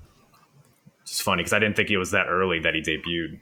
[1.02, 3.40] It's funny because I didn't think it was that early that he debuted.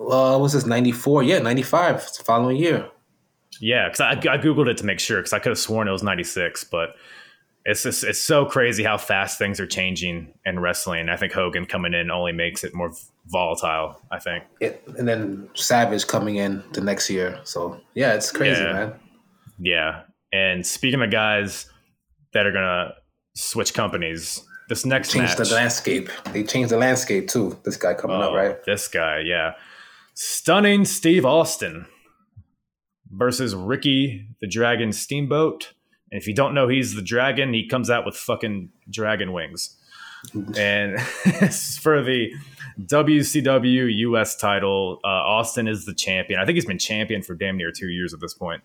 [0.00, 1.22] Uh, well, was this ninety four?
[1.22, 2.02] Yeah, ninety five.
[2.02, 2.88] Following year.
[3.60, 5.92] Yeah, because I, I googled it to make sure because I could have sworn it
[5.92, 6.94] was ninety six, but
[7.66, 11.08] it's just it's so crazy how fast things are changing in wrestling.
[11.10, 12.92] I think Hogan coming in only makes it more
[13.26, 14.00] volatile.
[14.10, 14.44] I think.
[14.60, 17.38] It, and then Savage coming in the next year.
[17.44, 18.72] So yeah, it's crazy, yeah.
[18.72, 18.94] man.
[19.58, 20.02] Yeah.
[20.32, 21.66] And speaking of guys
[22.32, 22.94] that are gonna
[23.34, 26.08] switch companies, this next change the landscape.
[26.32, 27.58] They changed the landscape too.
[27.64, 28.64] This guy coming oh, up, right?
[28.64, 29.54] This guy, yeah.
[30.22, 31.86] Stunning Steve Austin
[33.10, 35.72] versus Ricky the Dragon Steamboat.
[36.12, 39.78] And if you don't know he's the dragon, he comes out with fucking dragon wings.
[40.58, 41.00] and
[41.80, 42.34] for the
[42.82, 46.38] WCW US title, uh, Austin is the champion.
[46.38, 48.62] I think he's been champion for damn near two years at this point.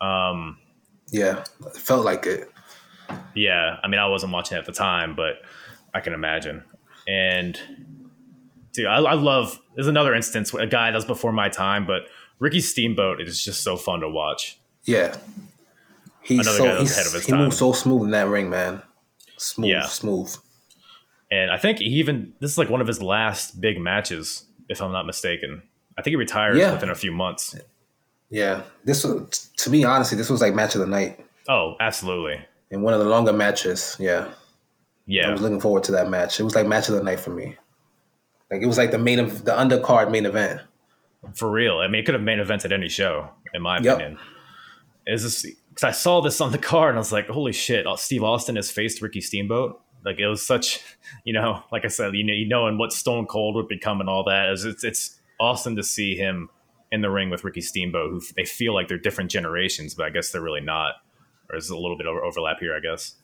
[0.00, 0.56] Um,
[1.10, 2.50] yeah, it felt like it.
[3.34, 5.42] Yeah, I mean, I wasn't watching at the time, but
[5.92, 6.64] I can imagine.
[7.06, 7.60] And
[8.72, 9.58] dude, I, I love.
[9.74, 12.02] There's another instance, a guy that's before my time, but
[12.38, 14.58] Ricky Steamboat is just so fun to watch.
[14.84, 15.16] Yeah,
[16.22, 17.40] he's another so, guy he's, ahead of his he time.
[17.40, 18.82] moves so smooth in that ring, man.
[19.36, 19.86] Smooth, yeah.
[19.86, 20.34] smooth.
[21.30, 24.80] And I think he even this is like one of his last big matches, if
[24.80, 25.62] I'm not mistaken.
[25.96, 26.72] I think he retires yeah.
[26.72, 27.56] within a few months.
[28.30, 31.20] Yeah, this was to me honestly, this was like match of the night.
[31.48, 32.44] Oh, absolutely.
[32.70, 33.96] And one of the longer matches.
[33.98, 34.28] Yeah.
[35.06, 35.28] Yeah.
[35.28, 36.38] I was looking forward to that match.
[36.38, 37.56] It was like match of the night for me.
[38.50, 40.60] Like it was like the main of the undercard main event.
[41.34, 41.78] For real.
[41.78, 43.96] I mean, it could have main evented any show, in my yep.
[43.96, 44.18] opinion.
[45.06, 45.46] Is this
[45.78, 48.22] because I saw this on the card and I was like, holy shit, uh, Steve
[48.24, 49.80] Austin has faced Ricky Steamboat.
[50.04, 50.82] Like it was such,
[51.24, 54.08] you know, like I said, you know, you knowing what Stone Cold would become and
[54.08, 54.48] all that.
[54.50, 56.50] It's, it's, it's awesome to see him
[56.90, 60.10] in the ring with Ricky Steamboat, who they feel like they're different generations, but I
[60.10, 60.94] guess they're really not.
[61.48, 63.14] Or there's a little bit of overlap here, I guess.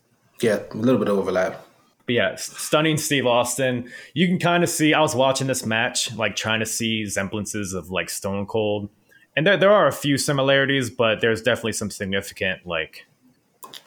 [0.41, 1.67] Yeah, a little bit of overlap.
[2.07, 3.91] But yeah, stunning Steve Austin.
[4.13, 4.93] You can kind of see.
[4.93, 8.91] I was watching this match, like trying to see semblances of like Stone Cold,
[9.37, 13.07] and there there are a few similarities, but there's definitely some significant like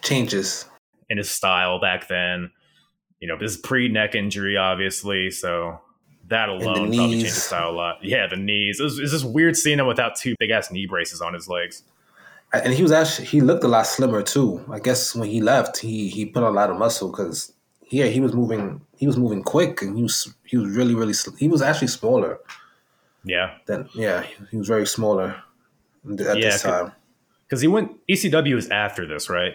[0.02, 0.66] changes
[1.10, 2.52] in his style back then.
[3.20, 5.80] You know, this pre neck injury, obviously, so
[6.28, 8.04] that alone probably changed his style a lot.
[8.04, 8.80] Yeah, the knees.
[8.80, 11.48] It was, it's just weird seeing him without two big ass knee braces on his
[11.48, 11.84] legs.
[12.54, 14.64] And he was actually he looked a lot slimmer too.
[14.72, 17.54] I guess when he left, he he put on a lot of muscle because
[17.90, 21.14] yeah, he was moving he was moving quick and he was he was really really
[21.38, 22.40] he was actually smaller.
[23.24, 23.58] Yeah.
[23.66, 25.42] Then yeah, he was very smaller
[26.10, 26.92] at yeah, this time.
[27.46, 29.54] Because he went ECW was after this, right?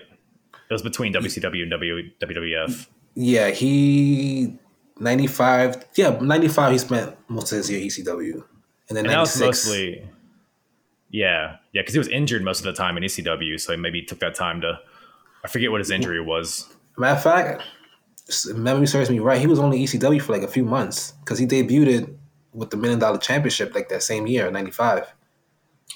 [0.53, 1.73] It was between WCW and
[2.21, 2.88] WWF.
[3.14, 4.57] Yeah, he
[4.99, 5.85] 95.
[5.97, 8.45] Yeah, 95 he spent most of his year ECW.
[8.88, 9.38] And then and 96.
[9.38, 10.09] That was mostly
[11.11, 11.57] Yeah.
[11.73, 14.21] Yeah, because he was injured most of the time in ECW, so he maybe took
[14.21, 14.79] that time to
[15.45, 16.68] I forget what his injury was.
[16.97, 17.62] Matter of fact,
[18.54, 21.46] memory serves me right, he was only ECW for like a few months because he
[21.46, 22.14] debuted
[22.52, 25.12] with the Million Dollar Championship like that same year, '95.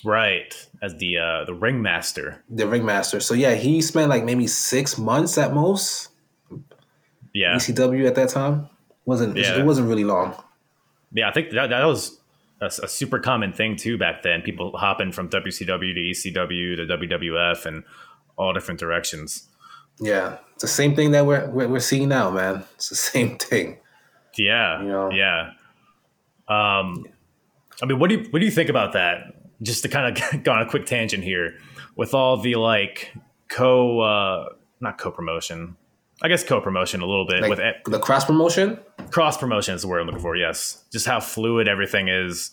[0.04, 2.42] Right, as the uh, the ringmaster.
[2.50, 3.20] The ringmaster.
[3.20, 6.08] So yeah, he spent like maybe six months at most.
[7.32, 8.68] Yeah, ECW at that time
[9.06, 9.58] wasn't yeah.
[9.58, 10.34] it wasn't really long.
[11.12, 12.18] Yeah, I think that that was
[12.60, 14.42] a, a, super common thing too back then.
[14.42, 17.84] People hopping from WCW to ECW to WWF and
[18.36, 19.48] all different directions.
[19.98, 22.64] Yeah, it's the same thing that we're we're seeing now, man.
[22.74, 23.78] It's the same thing.
[24.36, 25.10] Yeah, you know?
[25.10, 25.50] yeah.
[26.48, 27.06] Um,
[27.82, 29.34] I mean, what do you what do you think about that?
[29.62, 31.54] Just to kind of go on a quick tangent here,
[31.96, 33.12] with all the like
[33.48, 34.48] co uh,
[34.80, 35.76] not co promotion,
[36.22, 38.78] I guess co promotion a little bit like with the cross promotion.
[39.10, 40.36] Cross promotion is the word I'm looking for.
[40.36, 42.50] Yes, just how fluid everything is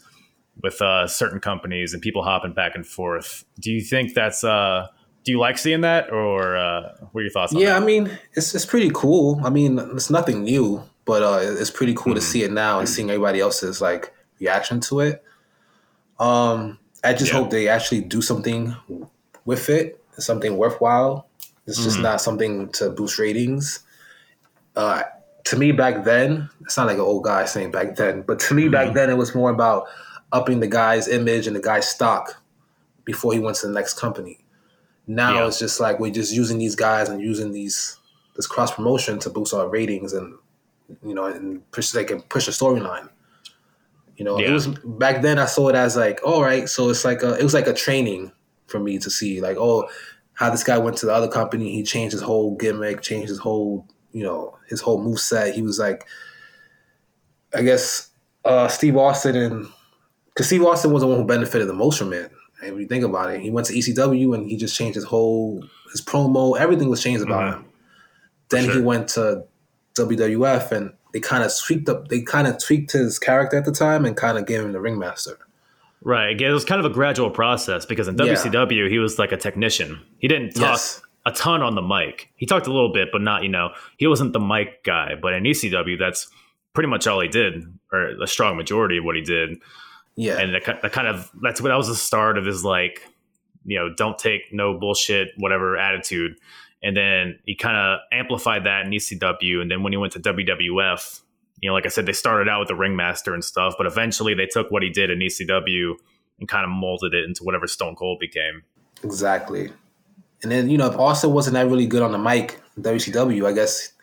[0.62, 3.44] with uh, certain companies and people hopping back and forth.
[3.60, 4.88] Do you think that's uh,
[5.24, 7.54] do you like seeing that, or uh, what are your thoughts?
[7.54, 7.82] yeah, that?
[7.82, 9.42] I mean, it's it's pretty cool.
[9.44, 12.20] I mean, it's nothing new, but uh, it's pretty cool mm-hmm.
[12.20, 15.24] to see it now and seeing everybody else's like reaction to it.
[16.20, 17.40] Um, I just yeah.
[17.40, 18.76] hope they actually do something
[19.46, 21.28] with it, something worthwhile.
[21.66, 22.04] It's just mm-hmm.
[22.04, 23.80] not something to boost ratings.
[24.76, 25.04] Uh,
[25.46, 28.54] to me, back then, it's not like an old guy saying back then, but to
[28.54, 28.72] me, mm-hmm.
[28.72, 29.88] back then, it was more about
[30.32, 32.42] upping the guy's image and the guy's stock
[33.06, 34.43] before he went to the next company.
[35.08, 35.48] Now yeah.
[35.48, 37.98] it's just like we're just using these guys and using these
[38.36, 40.36] this cross promotion to boost our ratings and
[41.06, 43.10] you know and push they can push a storyline.
[44.16, 44.50] You know, yeah.
[44.50, 45.40] it was back then.
[45.40, 47.74] I saw it as like, all right, so it's like a, it was like a
[47.74, 48.32] training
[48.68, 49.90] for me to see, like, oh,
[50.34, 53.40] how this guy went to the other company, he changed his whole gimmick, changed his
[53.40, 55.56] whole, you know, his whole move set.
[55.56, 56.06] He was like,
[57.56, 58.10] I guess,
[58.46, 59.68] uh, Steve Austin and
[60.28, 62.32] because Steve Austin was the one who benefited the most from it.
[62.64, 65.64] If you think about it, he went to ECW and he just changed his whole
[65.92, 66.58] his promo.
[66.58, 67.64] Everything was changed about mm-hmm.
[67.64, 67.70] him.
[68.50, 68.76] Then sure.
[68.76, 69.46] he went to
[69.96, 72.08] WWF and they kind of tweaked up.
[72.08, 74.82] They kind of tweaked his character at the time and kind of gave him the
[74.82, 75.38] ringmaster.
[76.02, 76.40] Right.
[76.40, 78.90] It was kind of a gradual process because in WCW yeah.
[78.90, 80.02] he was like a technician.
[80.20, 80.72] He didn't talk.
[80.72, 81.02] Yes.
[81.26, 82.30] a ton on the mic.
[82.36, 85.14] He talked a little bit, but not, you know, he wasn't the mic guy.
[85.20, 86.28] But in ECW, that's
[86.74, 89.60] pretty much all he did, or a strong majority of what he did.
[90.16, 90.40] Yeah.
[90.40, 93.08] And that, kind of, that's what that was the start of his like,
[93.66, 96.36] you know, don't take no bullshit, whatever attitude.
[96.84, 99.62] And then he kind of amplified that in ECW.
[99.62, 101.22] And then when he went to WWF,
[101.62, 104.34] you know, like I said, they started out with the ringmaster and stuff, but eventually
[104.34, 105.94] they took what he did in ECW
[106.40, 108.64] and kind of molded it into whatever Stone Cold became.
[109.02, 109.72] Exactly.
[110.42, 113.54] And then, you know, if Austin wasn't that really good on the mic, WCW, I
[113.54, 113.94] guess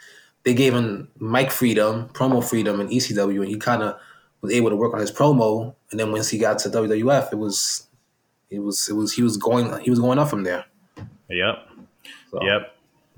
[0.44, 4.01] they gave him mic freedom, promo freedom in ECW, and he kind of
[4.42, 5.74] was able to work on his promo.
[5.90, 7.87] And then once he got to WWF, it was,
[8.50, 10.64] it was, it was, he was going, he was going up from there.
[11.29, 11.57] Yep.
[12.31, 12.42] So.
[12.42, 12.74] Yep.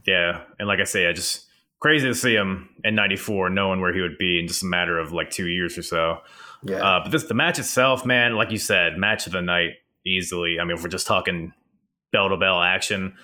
[0.06, 0.40] Yeah.
[0.58, 1.46] And like I say, I just,
[1.82, 4.98] crazy to see him in 94 knowing where he would be in just a matter
[4.98, 6.18] of like two years or so.
[6.62, 6.76] Yeah.
[6.76, 9.72] Uh, but this, the match itself, man, like you said, match of the night
[10.06, 10.58] easily.
[10.60, 11.52] I mean, if we're just talking
[12.12, 13.14] bell to bell action,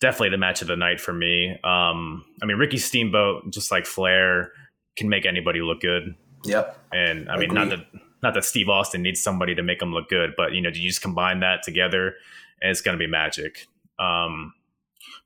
[0.00, 1.50] definitely the match of the night for me.
[1.64, 4.52] Um, I mean, Ricky Steamboat, just like Flair,
[4.96, 6.14] can make anybody look good.
[6.44, 6.78] Yep.
[6.92, 7.86] And I mean, not that
[8.22, 10.88] not that Steve Austin needs somebody to make him look good, but you know, you
[10.88, 12.14] just combine that together,
[12.60, 13.66] and it's going to be magic.
[13.98, 14.54] Um,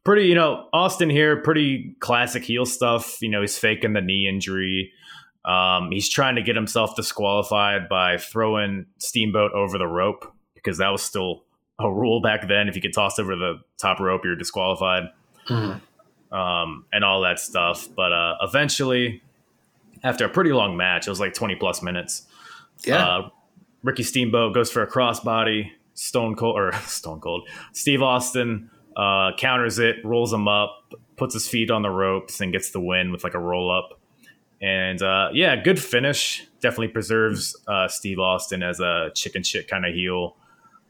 [0.04, 3.20] pretty, you know, Austin here, pretty classic heel stuff.
[3.20, 4.92] You know, he's faking the knee injury.
[5.44, 10.88] Um, he's trying to get himself disqualified by throwing Steamboat over the rope because that
[10.88, 11.44] was still
[11.78, 12.68] a rule back then.
[12.68, 15.04] If you get tossed over the top rope, you're disqualified,
[15.48, 16.36] mm-hmm.
[16.36, 17.88] um, and all that stuff.
[17.94, 19.22] But uh, eventually,
[20.06, 22.26] after a pretty long match, it was like 20 plus minutes.
[22.84, 23.06] Yeah.
[23.06, 23.30] Uh,
[23.82, 25.70] Ricky Steamboat goes for a crossbody.
[25.94, 27.48] Stone Cold or Stone Cold.
[27.72, 32.52] Steve Austin uh, counters it, rolls him up, puts his feet on the ropes, and
[32.52, 34.00] gets the win with like a roll up.
[34.60, 36.46] And uh, yeah, good finish.
[36.60, 40.36] Definitely preserves uh, Steve Austin as a chicken shit kind of heel,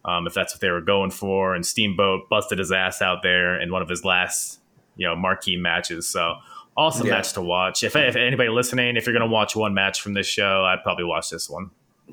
[0.05, 1.55] um, if that's what they were going for.
[1.55, 4.61] And Steamboat busted his ass out there in one of his last,
[4.97, 6.09] you know, marquee matches.
[6.09, 6.35] So
[6.77, 7.15] awesome yeah.
[7.15, 7.83] match to watch.
[7.83, 11.05] If, if anybody listening, if you're gonna watch one match from this show, I'd probably
[11.05, 11.71] watch this one.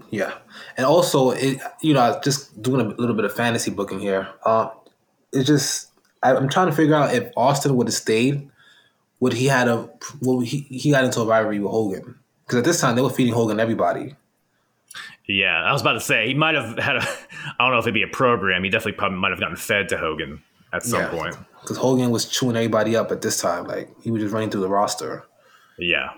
[0.09, 0.33] Yeah,
[0.77, 4.27] and also, it, you know, just doing a little bit of fantasy booking here.
[4.43, 4.69] Uh,
[5.31, 5.89] it's just
[6.23, 8.49] I, am trying to figure out if Austin would have stayed,
[9.19, 9.89] would he had a
[10.21, 13.09] well he he got into a rivalry with Hogan because at this time they were
[13.09, 14.15] feeding Hogan everybody.
[15.27, 17.01] Yeah, I was about to say he might have had a.
[17.59, 18.63] I don't know if it'd be a program.
[18.63, 20.41] He definitely probably might have gotten fed to Hogan
[20.73, 23.65] at some yeah, point because Hogan was chewing everybody up at this time.
[23.65, 25.25] Like he was just running through the roster.
[25.77, 26.09] Yeah,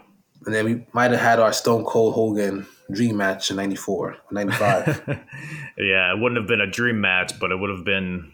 [0.46, 5.04] and then we might have had our Stone Cold Hogan dream match in 94, 95.
[5.78, 8.32] yeah, it wouldn't have been a dream match, but it would have been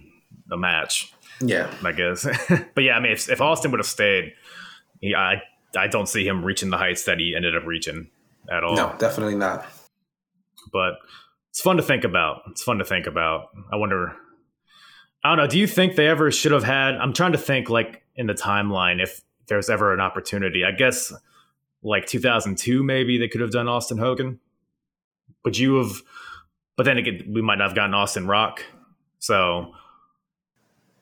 [0.52, 1.14] a match.
[1.40, 2.28] Yeah, I guess.
[2.76, 4.34] but yeah, I mean, if, if Austin would have stayed,
[5.00, 5.42] he, I
[5.76, 8.10] I don't see him reaching the heights that he ended up reaching
[8.52, 8.76] at all.
[8.76, 9.66] No, definitely not.
[10.72, 10.96] But
[11.50, 12.42] it's fun to think about.
[12.52, 13.50] It's fun to think about.
[13.72, 14.16] I wonder.
[15.24, 15.48] I don't know.
[15.48, 16.96] Do you think they ever should have had?
[16.96, 20.64] I'm trying to think, like in the timeline, if there's ever an opportunity.
[20.66, 21.14] I guess
[21.84, 24.40] like 2002, maybe they could have done Austin Hogan.
[25.44, 26.02] Would you have?
[26.76, 28.64] But then again, we might not have gotten Austin Rock.
[29.20, 29.74] So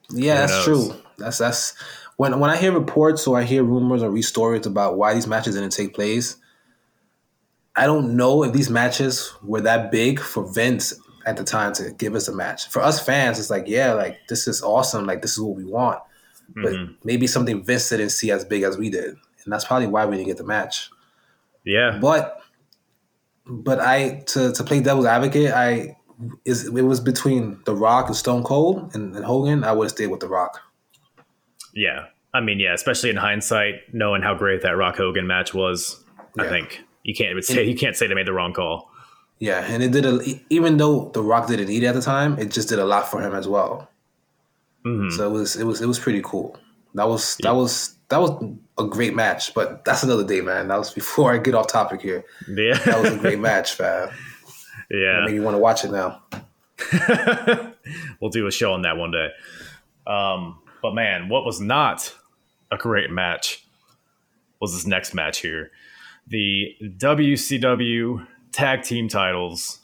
[0.09, 0.93] yeah, that's true.
[1.17, 1.75] That's that's
[2.17, 5.27] when when I hear reports or I hear rumors or read stories about why these
[5.27, 6.35] matches didn't take place.
[7.75, 10.93] I don't know if these matches were that big for Vince
[11.25, 12.67] at the time to give us a match.
[12.69, 15.05] For us fans, it's like, yeah, like this is awesome.
[15.05, 15.99] Like this is what we want.
[16.55, 16.93] But mm-hmm.
[17.03, 20.15] maybe something Vince didn't see as big as we did, and that's probably why we
[20.15, 20.89] didn't get the match.
[21.63, 22.41] Yeah, but
[23.45, 25.95] but I to to play devil's advocate, I
[26.45, 29.91] is it was between The Rock and Stone Cold and, and Hogan, I would have
[29.91, 30.59] stayed with The Rock.
[31.73, 36.03] Yeah, I mean, yeah, especially in hindsight, knowing how great that Rock Hogan match was,
[36.35, 36.43] yeah.
[36.43, 38.88] I think you can't say you can't say they made the wrong call.
[39.39, 42.51] Yeah, and it did a, even though The Rock didn't eat at the time, it
[42.51, 43.89] just did a lot for him as well.
[44.85, 45.15] Mm-hmm.
[45.15, 46.57] So it was it was it was pretty cool.
[46.93, 47.49] That was yeah.
[47.49, 48.31] that was that was
[48.77, 50.67] a great match, but that's another day, man.
[50.67, 52.25] That was before I get off topic here.
[52.47, 54.09] Yeah, that was a great match, fam.
[54.91, 56.21] Yeah, maybe you want to watch it now.
[58.21, 59.29] we'll do a show on that one day.
[60.07, 62.13] Um, but man, what was not
[62.71, 63.65] a great match
[64.59, 65.71] was this next match here.
[66.27, 69.79] The WCW tag team titles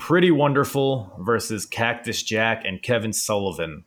[0.00, 3.84] Pretty Wonderful versus Cactus Jack and Kevin Sullivan.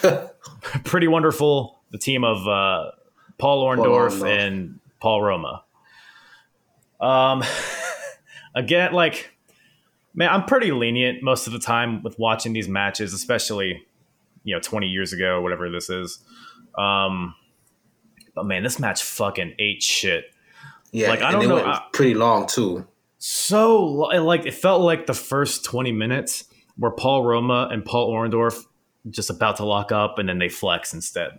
[0.84, 2.92] Pretty Wonderful, the team of uh,
[3.36, 5.64] Paul Orndorff Paul and Paul Roma.
[6.98, 7.44] Um,
[8.54, 9.36] again, like
[10.14, 13.86] man, I'm pretty lenient most of the time with watching these matches, especially
[14.44, 16.20] you know 20 years ago, whatever this is.
[16.78, 17.34] Um,
[18.34, 20.24] but man, this match fucking ate shit.
[20.90, 22.86] Yeah, like I don't know, pretty long too.
[23.26, 26.44] So like it felt like the first 20 minutes
[26.76, 28.66] where Paul Roma and Paul Orndorff
[29.08, 31.38] just about to lock up, and then they flex instead.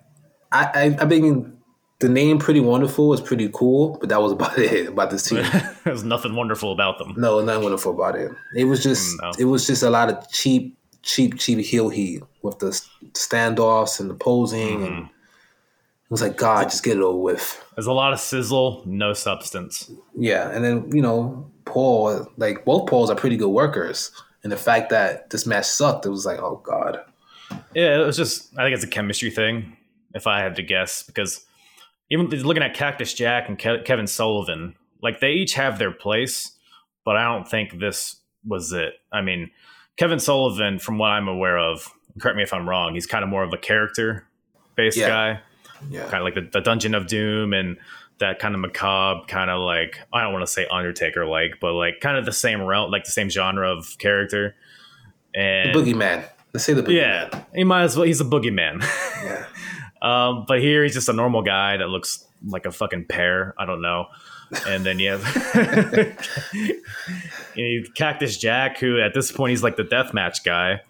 [0.51, 1.55] I I, I mean,
[1.99, 5.45] the name Pretty Wonderful was pretty cool, but that was about it about this team.
[5.83, 7.13] There's nothing wonderful about them.
[7.17, 8.31] No, nothing wonderful about it.
[8.55, 9.33] It was just no.
[9.37, 12.71] it was just a lot of cheap, cheap, cheap heel heat with the
[13.11, 14.87] standoffs and the posing, mm.
[14.87, 15.09] and
[16.05, 17.63] it was like God, just get it over with.
[17.75, 19.89] There's a lot of sizzle, no substance.
[20.15, 24.11] Yeah, and then you know Paul, like both Pauls are pretty good workers,
[24.43, 26.99] and the fact that this match sucked, it was like, oh God.
[27.73, 28.53] Yeah, it was just.
[28.57, 29.77] I think it's a chemistry thing,
[30.13, 31.45] if I had to guess, because
[32.11, 36.51] even looking at Cactus Jack and Ke- Kevin Sullivan, like they each have their place,
[37.03, 38.93] but I don't think this was it.
[39.11, 39.49] I mean,
[39.97, 41.89] Kevin Sullivan, from what I'm aware of,
[42.19, 44.27] correct me if I'm wrong, he's kind of more of a character
[44.75, 45.07] based yeah.
[45.07, 45.41] guy.
[45.89, 46.03] Yeah.
[46.03, 47.77] Kind of like the, the, Dungeon of Doom and
[48.19, 51.73] that kind of macabre, kind of like, I don't want to say Undertaker like, but
[51.73, 54.55] like kind of the same realm, like the same genre of character.
[55.33, 56.27] And the boogeyman.
[56.53, 57.31] Let's say the boogeyman.
[57.33, 57.43] Yeah.
[57.53, 58.81] He might as well, he's a boogeyman.
[59.23, 59.45] yeah.
[60.01, 63.55] Um, but here he's just a normal guy that looks like a fucking pear.
[63.57, 64.05] I don't know.
[64.67, 66.15] And then you have,
[67.55, 70.81] you have Cactus Jack, who at this point he's like the deathmatch guy.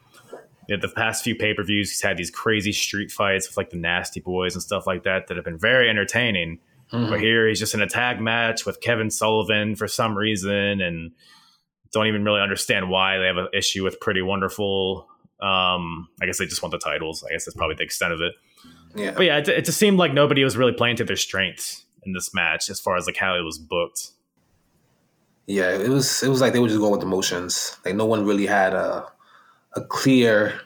[0.68, 3.58] You know, the past few pay per views, he's had these crazy street fights with
[3.58, 6.60] like the Nasty Boys and stuff like that that have been very entertaining.
[6.92, 7.10] Mm-hmm.
[7.10, 11.12] But here he's just in a tag match with Kevin Sullivan for some reason, and
[11.92, 15.08] don't even really understand why they have an issue with Pretty Wonderful.
[15.42, 17.24] Um, I guess they just want the titles.
[17.24, 18.34] I guess that's probably the extent of it.
[18.96, 19.12] Yeah.
[19.12, 22.14] But yeah, it, it just seemed like nobody was really playing to their strengths in
[22.14, 24.12] this match as far as like how it was booked.
[25.48, 27.78] Yeah, it was it was like they were just going with the motions.
[27.86, 29.12] Like no one really had a
[29.76, 30.60] a clear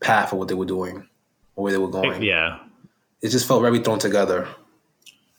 [0.00, 1.08] path of what they were doing
[1.56, 2.22] or where they were going.
[2.22, 2.58] Yeah.
[3.22, 4.48] It just felt very thrown together.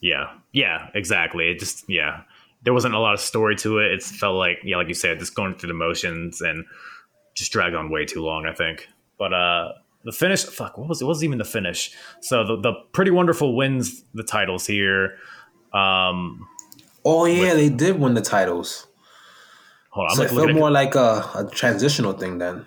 [0.01, 0.33] Yeah.
[0.51, 1.49] Yeah, exactly.
[1.49, 2.21] It just yeah.
[2.63, 3.91] There wasn't a lot of story to it.
[3.91, 6.65] It felt like yeah, like you said, just going through the motions and
[7.35, 8.87] just dragged on way too long, I think.
[9.17, 9.73] But uh
[10.05, 11.05] the finish fuck what was it?
[11.05, 15.17] what was even the finish so the, the pretty wonderful wins the titles here
[15.73, 16.47] um
[17.03, 18.87] oh yeah with, they did win the titles
[19.89, 22.65] hold on, so it felt more like a, a, transitional thing then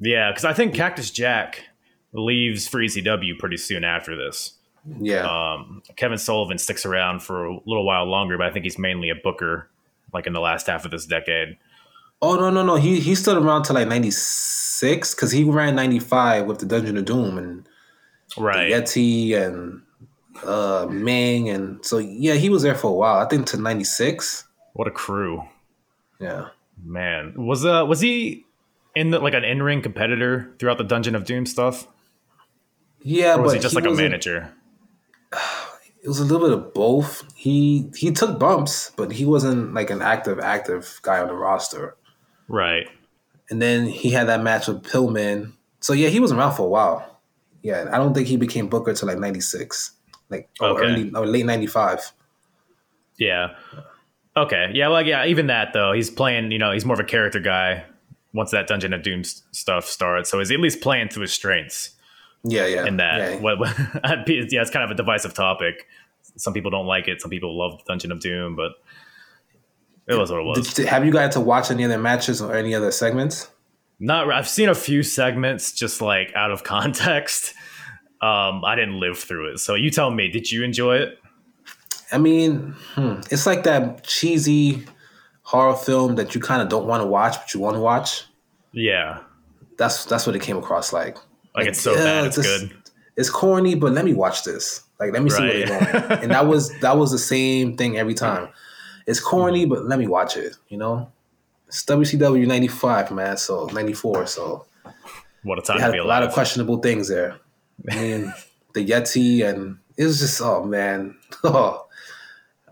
[0.00, 1.64] yeah because i think cactus jack
[2.12, 4.54] leaves for ecw pretty soon after this.
[5.00, 5.26] Yeah.
[5.26, 9.10] Um kevin sullivan sticks around for a little while longer but i think he's mainly
[9.10, 9.70] a booker
[10.14, 11.58] like in the last half of this decade.
[12.22, 12.76] Oh no no no.
[12.76, 16.96] He he stood around till like 96 because he ran ninety five with the Dungeon
[16.96, 17.68] of Doom and
[18.38, 18.70] right.
[18.70, 19.82] Yeti and
[20.44, 23.16] uh Ming and so yeah he was there for a while.
[23.18, 24.44] I think to ninety six.
[24.72, 25.44] What a crew!
[26.18, 26.48] Yeah,
[26.82, 27.34] man.
[27.36, 28.43] Was uh was he
[28.94, 31.86] in the, like an in ring competitor throughout the Dungeon of Doom stuff?
[33.02, 34.52] Yeah, or was he just he like a manager?
[36.02, 37.24] It was a little bit of both.
[37.34, 41.96] He he took bumps, but he wasn't like an active active guy on the roster.
[42.46, 42.86] Right
[43.50, 45.52] and then he had that match with Pillman.
[45.80, 47.20] So yeah, he was around for a while.
[47.62, 49.92] Yeah, I don't think he became Booker till like '96,
[50.30, 50.84] like oh, okay.
[50.84, 52.12] early or late '95.
[53.18, 53.54] Yeah.
[54.36, 54.70] Okay.
[54.74, 54.88] Yeah.
[54.88, 55.26] Well, yeah.
[55.26, 56.50] Even that though, he's playing.
[56.52, 57.84] You know, he's more of a character guy.
[58.34, 61.92] Once that Dungeon of Doom stuff starts, so he's at least playing to his strengths.
[62.42, 62.84] Yeah, yeah.
[62.84, 63.40] In that, yeah.
[63.40, 65.86] What, what, yeah, it's kind of a divisive topic.
[66.36, 67.22] Some people don't like it.
[67.22, 68.72] Some people love Dungeon of Doom, but
[70.06, 70.74] it was what it was.
[70.74, 73.48] Did, have you got to watch any other matches or any other segments?
[73.98, 74.30] Not.
[74.30, 77.54] I've seen a few segments just like out of context.
[78.20, 80.28] Um, I didn't live through it, so you tell me.
[80.28, 81.18] Did you enjoy it?
[82.12, 84.86] I mean, hmm, it's like that cheesy
[85.44, 88.24] horror film that you kind of don't want to watch, but you want to watch.
[88.72, 89.20] Yeah,
[89.78, 91.14] that's that's what it came across like.
[91.14, 91.24] Like,
[91.54, 92.76] like it's so yeah, bad, it's, it's good.
[93.16, 94.82] It's corny, but let me watch this.
[94.98, 95.36] Like, let me right.
[95.36, 96.22] see where they're going.
[96.22, 98.48] and that was that was the same thing every time.
[99.06, 99.70] It's corny, hmm.
[99.70, 100.56] but let me watch it.
[100.68, 101.12] You know,
[101.68, 103.36] it's WCW '95, man.
[103.36, 104.26] So '94.
[104.26, 104.66] So
[105.42, 105.78] what a time!
[105.78, 107.38] Had a lot of questionable things there.
[107.90, 108.34] I mean,
[108.72, 111.83] the Yeti, and it was just oh man, oh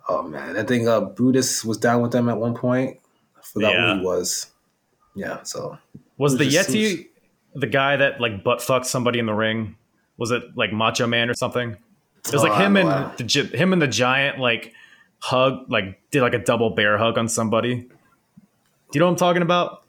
[0.09, 0.57] oh man.
[0.57, 2.99] I think uh, Brutus was down with them at one point.
[3.37, 3.95] I forgot yeah.
[3.95, 4.51] who he was.
[5.15, 5.43] Yeah.
[5.43, 5.79] So
[6.17, 7.09] was, was the just, Yeti
[7.53, 9.77] was, the guy that like butt fucked somebody in the ring?
[10.17, 11.77] Was it like Macho Man or something?
[12.25, 14.73] It was like oh, him and the him and the giant like
[15.19, 17.75] hug, like did like a double bear hug on somebody.
[17.77, 17.89] Do
[18.93, 19.85] you know what I'm talking about?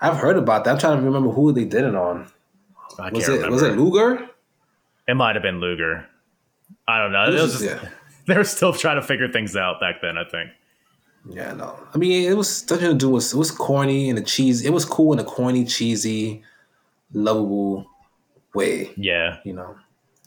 [0.00, 0.72] I've heard about that.
[0.72, 2.30] I'm trying to remember who they did it on.
[2.98, 3.50] I was it remember.
[3.52, 4.28] was it Luger?
[5.08, 6.06] It might have been Luger.
[6.86, 7.24] I don't know.
[7.24, 7.88] It was just, yeah.
[8.26, 10.18] they were still trying to figure things out back then.
[10.18, 10.50] I think.
[11.28, 11.78] Yeah, no.
[11.94, 14.64] I mean, it was nothing to do with it was corny and the cheese.
[14.64, 16.42] It was cool in a corny, cheesy,
[17.12, 17.86] lovable
[18.54, 18.92] way.
[18.96, 19.76] Yeah, you know,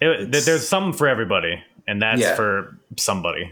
[0.01, 2.35] it, there's something for everybody, and that's yeah.
[2.35, 3.51] for somebody.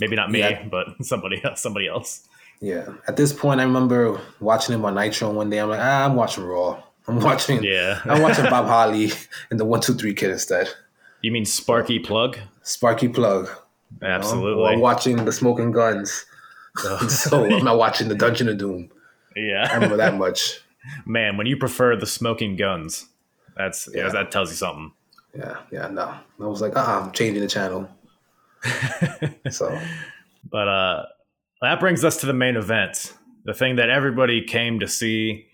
[0.00, 0.64] Maybe not me, yeah.
[0.64, 2.26] but somebody else, somebody else.
[2.60, 2.88] Yeah.
[3.06, 5.58] At this point, I remember watching him on Nitro one day.
[5.58, 6.82] I'm like, ah, I'm watching Raw.
[7.06, 7.62] I'm watching.
[7.62, 8.00] Yeah.
[8.04, 9.12] I'm watching Bob Holly
[9.50, 10.68] and the One Two Three Kid instead.
[11.22, 12.38] You mean Sparky Plug?
[12.62, 13.48] Sparky Plug.
[14.02, 14.76] Absolutely.
[14.76, 16.26] Or watching the Smoking Guns.
[17.08, 18.90] so I'm not watching the Dungeon of Doom.
[19.36, 19.68] Yeah.
[19.70, 20.60] I remember that much.
[21.06, 23.06] Man, when you prefer the Smoking Guns,
[23.56, 24.92] that's yeah, that tells you something.
[25.36, 26.14] Yeah, yeah, no.
[26.40, 27.88] I was like, uh uh-uh, I'm changing the channel.
[29.50, 29.78] so
[30.50, 31.02] but uh
[31.60, 33.12] that brings us to the main event.
[33.44, 35.46] The thing that everybody came to see.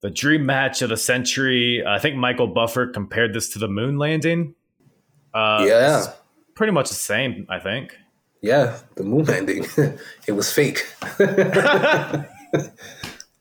[0.00, 1.84] The dream match of the century.
[1.86, 4.54] I think Michael Buffer compared this to the moon landing.
[5.32, 6.06] Uh, yeah.
[6.54, 7.96] Pretty much the same, I think.
[8.42, 9.66] Yeah, the moon landing.
[10.26, 10.84] it was fake.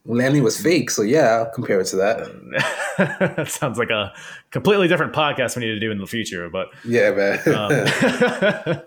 [0.05, 0.89] landing was fake.
[0.91, 2.97] So yeah, I'll compare it to that.
[3.37, 4.13] that sounds like a
[4.51, 6.49] completely different podcast we need to do in the future.
[6.49, 7.39] But yeah, man.
[7.55, 8.81] um,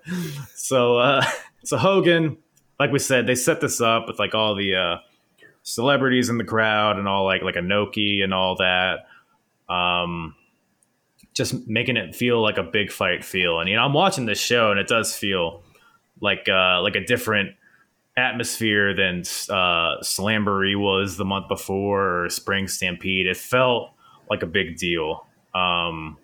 [0.55, 1.25] so uh,
[1.65, 2.37] so Hogan,
[2.79, 4.97] like we said, they set this up with like all the uh,
[5.63, 9.07] celebrities in the crowd and all like like Inoki and all that.
[9.73, 10.37] Um,
[11.35, 13.61] just making it feel like a big fight feel.
[13.61, 15.63] And you know, I'm watching this show and it does feel
[16.21, 17.57] like uh, like a different
[18.17, 23.27] atmosphere than uh, was the month before or Spring Stampede.
[23.27, 23.91] It felt
[24.31, 25.27] like a big deal.
[25.55, 26.17] Um,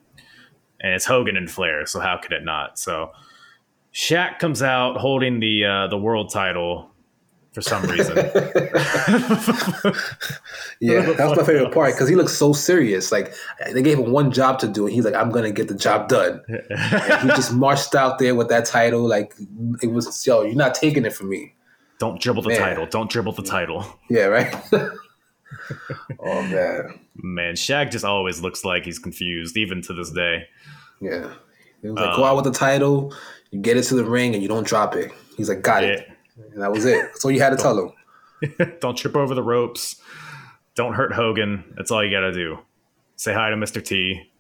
[0.81, 2.79] and it's Hogan and Flair, so how could it not?
[2.79, 3.11] So
[3.93, 6.90] Shaq comes out holding the uh, the world title
[7.53, 8.17] for some reason.
[10.81, 13.11] yeah, that was my favorite part because he looks so serious.
[13.11, 13.35] Like
[13.73, 16.09] they gave him one job to do, and he's like, "I'm gonna get the job
[16.09, 19.35] done." and he just marched out there with that title, like
[19.83, 21.55] it was, "Yo, you're not taking it from me."
[21.99, 22.59] Don't dribble the man.
[22.59, 22.87] title.
[22.87, 23.85] Don't dribble the title.
[24.09, 24.55] Yeah, right.
[26.21, 30.47] oh man, man, Shaq just always looks like he's confused, even to this day.
[31.01, 31.33] Yeah,
[31.83, 33.13] he was like, um, "Go out with the title,
[33.51, 35.91] you get it to the ring, and you don't drop it." He's like, "Got yeah.
[35.91, 37.03] it," and that was it.
[37.03, 38.73] That's all you had to tell him.
[38.81, 40.01] don't trip over the ropes.
[40.75, 41.75] Don't hurt Hogan.
[41.77, 42.59] That's all you got to do.
[43.17, 43.85] Say hi to Mr.
[43.85, 44.31] T.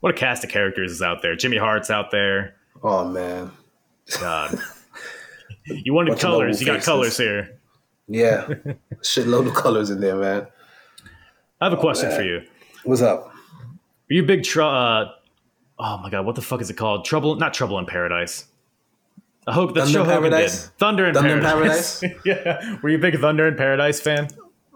[0.00, 1.36] What a cast of characters is out there.
[1.36, 2.56] Jimmy Hart's out there.
[2.82, 3.52] Oh man,
[4.20, 4.58] God.
[5.66, 6.60] You wanted Bunch colors.
[6.60, 7.60] You got colors here.
[8.08, 8.46] Yeah,
[9.02, 10.46] shitload of colors in there, man.
[11.60, 12.18] I have a oh, question man.
[12.18, 12.42] for you.
[12.84, 13.26] What's up?
[13.26, 15.04] Are you big tr- uh,
[15.78, 17.04] oh my god, what the fuck is it called?
[17.04, 18.46] Trouble, not Trouble in Paradise.
[19.50, 20.48] I hope that show Hogan did.
[20.48, 22.02] Thunder in Thunder Paradise.
[22.04, 22.24] In Paradise?
[22.24, 22.76] yeah.
[22.82, 24.28] Were you a big Thunder in Paradise fan?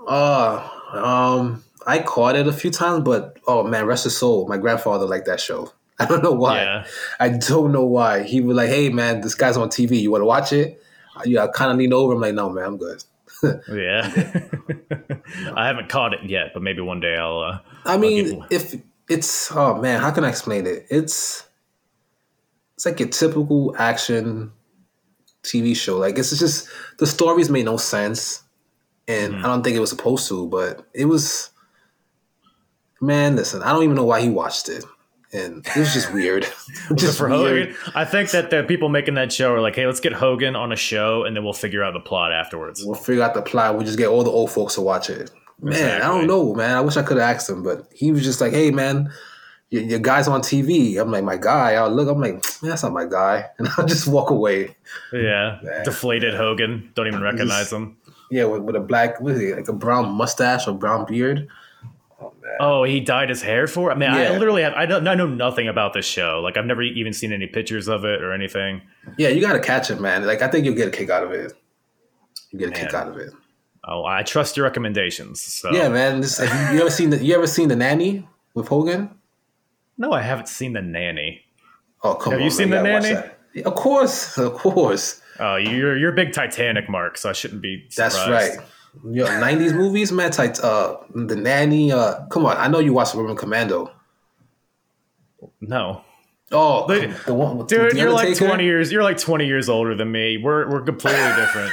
[0.05, 4.49] Uh, um, I caught it a few times, but oh man, rest his soul.
[4.49, 5.73] My grandfather liked that show.
[6.01, 6.57] I don't know why.
[6.57, 6.87] Yeah.
[7.21, 8.25] I don't know why.
[8.25, 10.01] He was like, "Hey man, this guy's on TV.
[10.01, 10.83] You want to watch it?"
[11.25, 12.15] Yeah, I kind of lean over.
[12.15, 13.05] I'm like, "No man, I'm good."
[13.73, 14.11] yeah,
[15.55, 17.39] I haven't caught it yet, but maybe one day I'll.
[17.39, 18.75] Uh, I mean, I'll if
[19.09, 20.87] it's oh man, how can I explain it?
[20.91, 21.47] It's
[22.75, 24.51] it's like a typical action
[25.45, 25.99] TV show.
[25.99, 26.69] Like it's just
[26.99, 28.43] the stories made no sense,
[29.07, 29.45] and mm-hmm.
[29.45, 31.51] I don't think it was supposed to, but it was.
[33.01, 34.83] Man, listen, I don't even know why he watched it
[35.35, 36.47] and it was just weird.
[36.95, 37.75] just for weird.
[37.75, 40.57] Hogan, I think that the people making that show are like, "Hey, let's get Hogan
[40.57, 43.43] on a show, and then we'll figure out the plot afterwards." We'll figure out the
[43.43, 43.75] plot.
[43.75, 45.31] We'll just get all the old folks to watch it.
[45.61, 46.03] Man, exactly.
[46.03, 46.77] I don't know, man.
[46.77, 49.11] I wish I could have asked him, but he was just like, "Hey, man."
[49.75, 51.01] Your, your guy's on TV.
[51.01, 51.73] I'm like, my guy.
[51.73, 52.09] I'll look.
[52.09, 54.77] I'm like, man, that's not my guy, and I'll just walk away.
[55.13, 55.85] Yeah, man.
[55.85, 56.93] deflated Hogan.
[56.95, 57.97] Don't even recognize him.
[58.31, 61.49] Yeah, with, with a black, what is he, like a brown mustache or brown beard.
[62.21, 63.91] Oh, oh he dyed his hair for.
[63.91, 64.31] I mean, yeah.
[64.31, 64.75] I literally have.
[64.75, 65.09] I don't.
[65.09, 66.41] I know nothing about this show.
[66.41, 68.81] Like, I've never even seen any pictures of it or anything.
[69.19, 70.25] Yeah, you got to catch it, man.
[70.25, 71.53] Like, I think you'll get a kick out of it.
[72.53, 72.81] You get a man.
[72.81, 73.33] kick out of it.
[73.83, 75.43] Oh, I trust your recommendations.
[75.43, 75.73] So.
[75.73, 76.21] Yeah, man.
[76.21, 77.25] This, you, you ever seen the?
[77.25, 79.11] You ever seen the nanny with Hogan?
[79.97, 81.43] No, I haven't seen the nanny.
[82.03, 82.41] Oh, come have on!
[82.41, 83.15] Have you seen the nanny?
[83.63, 85.21] Of course, of course.
[85.39, 87.87] Oh, you're you're a big Titanic mark, so I shouldn't be.
[87.89, 88.17] Surprised.
[88.17, 88.67] That's right.
[89.11, 90.31] Yo, 90s movies, man.
[90.39, 91.91] Like, uh, The Nanny.
[91.91, 92.57] Uh, come on.
[92.57, 93.91] I know you watched Suburban Commando.
[95.61, 96.05] No.
[96.53, 98.93] Oh, the, the one, dude, the you're like 20 years.
[98.93, 100.39] You're like 20 years older than me.
[100.39, 101.73] We're we're completely different.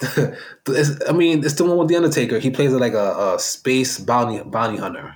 [1.08, 2.38] I mean, it's the one with the Undertaker.
[2.38, 5.14] He plays like a, a space bounty bounty hunter.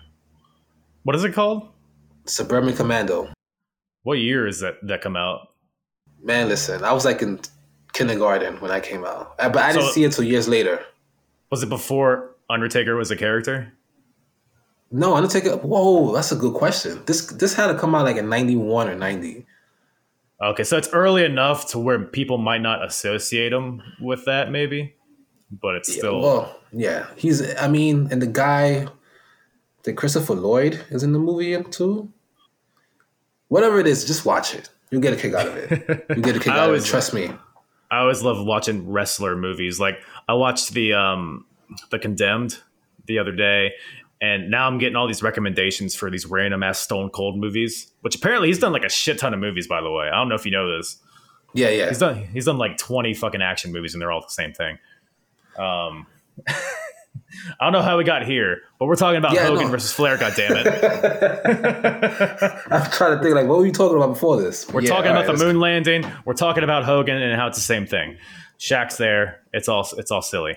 [1.05, 1.69] What is it called?
[2.27, 3.33] Suburban Commando.
[4.03, 5.49] What year is that that come out?
[6.23, 7.41] Man, listen, I was like in
[7.93, 10.85] kindergarten when I came out, uh, but I didn't so, see it until years later.
[11.51, 13.73] Was it before Undertaker was a character?
[14.91, 15.57] No, Undertaker.
[15.57, 17.03] Whoa, that's a good question.
[17.07, 19.47] This this had to come out like in ninety one or ninety.
[20.43, 24.95] Okay, so it's early enough to where people might not associate him with that, maybe,
[25.51, 26.21] but it's yeah, still.
[26.21, 27.55] Well, yeah, he's.
[27.57, 28.87] I mean, and the guy,
[29.83, 32.13] the Christopher Lloyd is in the movie too.
[33.49, 34.69] Whatever it is, just watch it.
[34.91, 36.05] You'll get a kick out of it.
[36.17, 36.85] You get a kick out of it.
[36.85, 37.31] Trust me.
[37.91, 39.81] I always love watching wrestler movies.
[39.81, 41.47] Like I watched the um
[41.91, 42.59] the Condemned
[43.07, 43.73] the other day,
[44.21, 48.15] And now I'm getting all these recommendations for these random ass Stone Cold movies, which
[48.15, 50.07] apparently he's done like a shit ton of movies, by the way.
[50.09, 50.99] I don't know if you know this.
[51.55, 51.89] Yeah, yeah.
[51.89, 54.79] He's done he's done like 20 fucking action movies and they're all the same thing.
[55.59, 56.07] Um
[57.61, 59.71] I don't know how we got here, but we're talking about yeah, Hogan no.
[59.71, 60.67] versus Flair, God damn it!
[62.71, 64.69] I'm trying to think like what were you talking about before this?
[64.69, 66.05] We're yeah, talking about right, the moon landing.
[66.25, 68.17] We're talking about Hogan and how it's the same thing.
[68.59, 69.41] Shaq's there.
[69.53, 70.57] It's all it's all silly.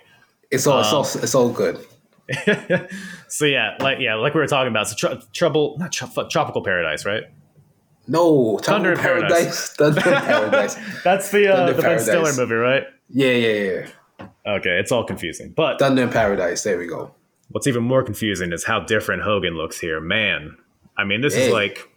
[0.52, 1.86] It's all um, it's all it's all good.
[3.28, 4.88] so yeah, like yeah, like we were talking about.
[4.88, 7.24] So tr- trouble, not tr- tropical paradise, right?
[8.08, 9.70] No, Thunder Paradise.
[9.72, 10.76] Thunder Paradise.
[11.04, 12.84] That's the uh, the Ben Stiller movie, right?
[13.10, 13.88] Yeah, yeah, yeah.
[14.46, 15.54] Okay, it's all confusing.
[15.56, 16.64] But Thunder in Paradise.
[16.64, 17.14] There we go.
[17.50, 20.00] What's even more confusing is how different Hogan looks here.
[20.00, 20.58] Man,
[20.98, 21.90] I mean, this hey, is like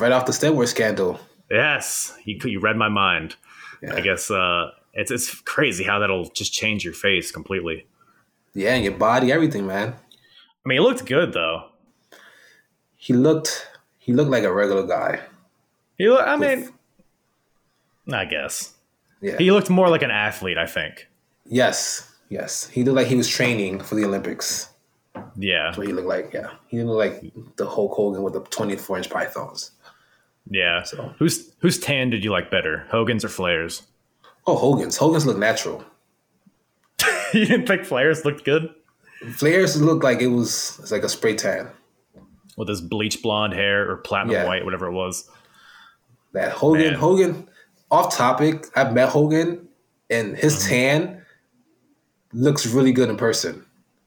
[0.00, 1.20] right off the Stemware scandal.
[1.50, 3.36] Yes, you you read my mind.
[3.82, 3.94] Yeah.
[3.94, 7.86] I guess uh, it's it's crazy how that'll just change your face completely.
[8.54, 9.94] Yeah, and your body, everything, man.
[9.94, 11.68] I mean, he looked good though.
[12.96, 13.68] He looked
[13.98, 15.20] he looked like a regular guy.
[15.98, 16.70] He look, I mean,
[18.12, 18.74] I guess.
[19.20, 19.38] Yeah.
[19.38, 21.08] He looked more like an athlete, I think.
[21.46, 22.68] Yes, yes.
[22.68, 24.70] He looked like he was training for the Olympics.
[25.36, 25.64] Yeah.
[25.64, 26.32] That's what he looked like.
[26.32, 26.50] Yeah.
[26.66, 29.72] He didn't look like the Hulk Hogan with the 24 inch pythons.
[30.50, 30.82] Yeah.
[30.82, 33.82] So whose whose tan did you like better, Hogan's or Flair's?
[34.46, 34.96] Oh, Hogan's.
[34.96, 35.84] Hogan's look natural.
[37.32, 38.70] you didn't think Flair's looked good?
[39.32, 41.70] Flair's looked like it was it's like a spray tan
[42.56, 44.46] with his bleach blonde hair or platinum yeah.
[44.46, 45.28] white, whatever it was.
[46.32, 46.94] That Hogan, Man.
[46.94, 47.48] Hogan.
[47.90, 49.68] Off topic, I've met Hogan,
[50.10, 50.68] and his mm-hmm.
[50.68, 51.23] tan
[52.34, 53.64] looks really good in person.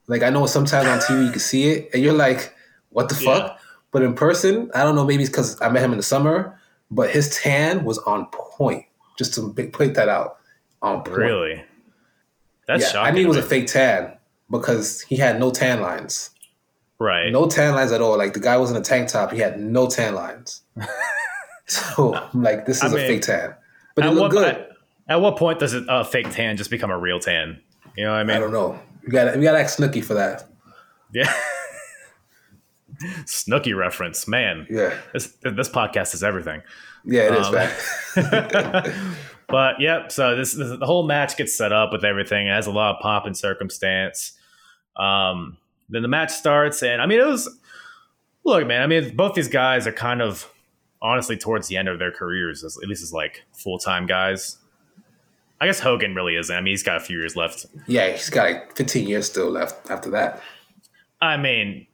[0.07, 2.53] Like I know sometimes on TV you can see it and you're like,
[2.89, 3.47] what the fuck?
[3.47, 3.57] Yeah.
[3.91, 6.59] But in person, I don't know, maybe it's because I met him in the summer,
[6.91, 8.85] but his tan was on point.
[9.17, 10.37] Just to point that out.
[10.81, 11.17] On point.
[11.17, 11.63] Really?
[12.67, 13.07] That's yeah, shocking.
[13.07, 14.13] I knew it was a fake tan
[14.51, 16.29] because he had no tan lines.
[16.99, 17.31] Right.
[17.31, 18.17] No tan lines at all.
[18.17, 20.61] Like the guy was in a tank top, he had no tan lines.
[21.67, 23.55] so I'm like, this is I mean, a fake tan.
[23.95, 24.47] But it looked good.
[24.47, 24.71] At,
[25.09, 27.61] at what point does a fake tan just become a real tan?
[27.97, 28.37] You know what I mean?
[28.37, 28.79] I don't know.
[29.03, 30.47] We got we got to ask Snooki for that.
[31.13, 31.33] Yeah.
[33.25, 34.67] Snooki reference, man.
[34.69, 34.95] Yeah.
[35.13, 36.61] This this podcast is everything.
[37.03, 38.93] Yeah, it um, is.
[39.47, 40.11] but yep.
[40.11, 42.47] So this, this, the whole match gets set up with everything.
[42.47, 44.33] It has a lot of pomp and circumstance.
[44.95, 45.57] Um,
[45.89, 47.49] then the match starts, and I mean, it was
[48.43, 48.81] look, man.
[48.81, 50.51] I mean, both these guys are kind of
[51.01, 54.57] honestly towards the end of their careers, at least as like full time guys.
[55.59, 56.55] I guess Hogan really isn't.
[56.55, 57.65] I mean, he's got a few years left.
[57.87, 60.41] Yeah, he's got like 15 years still left after that.
[61.19, 61.87] I mean,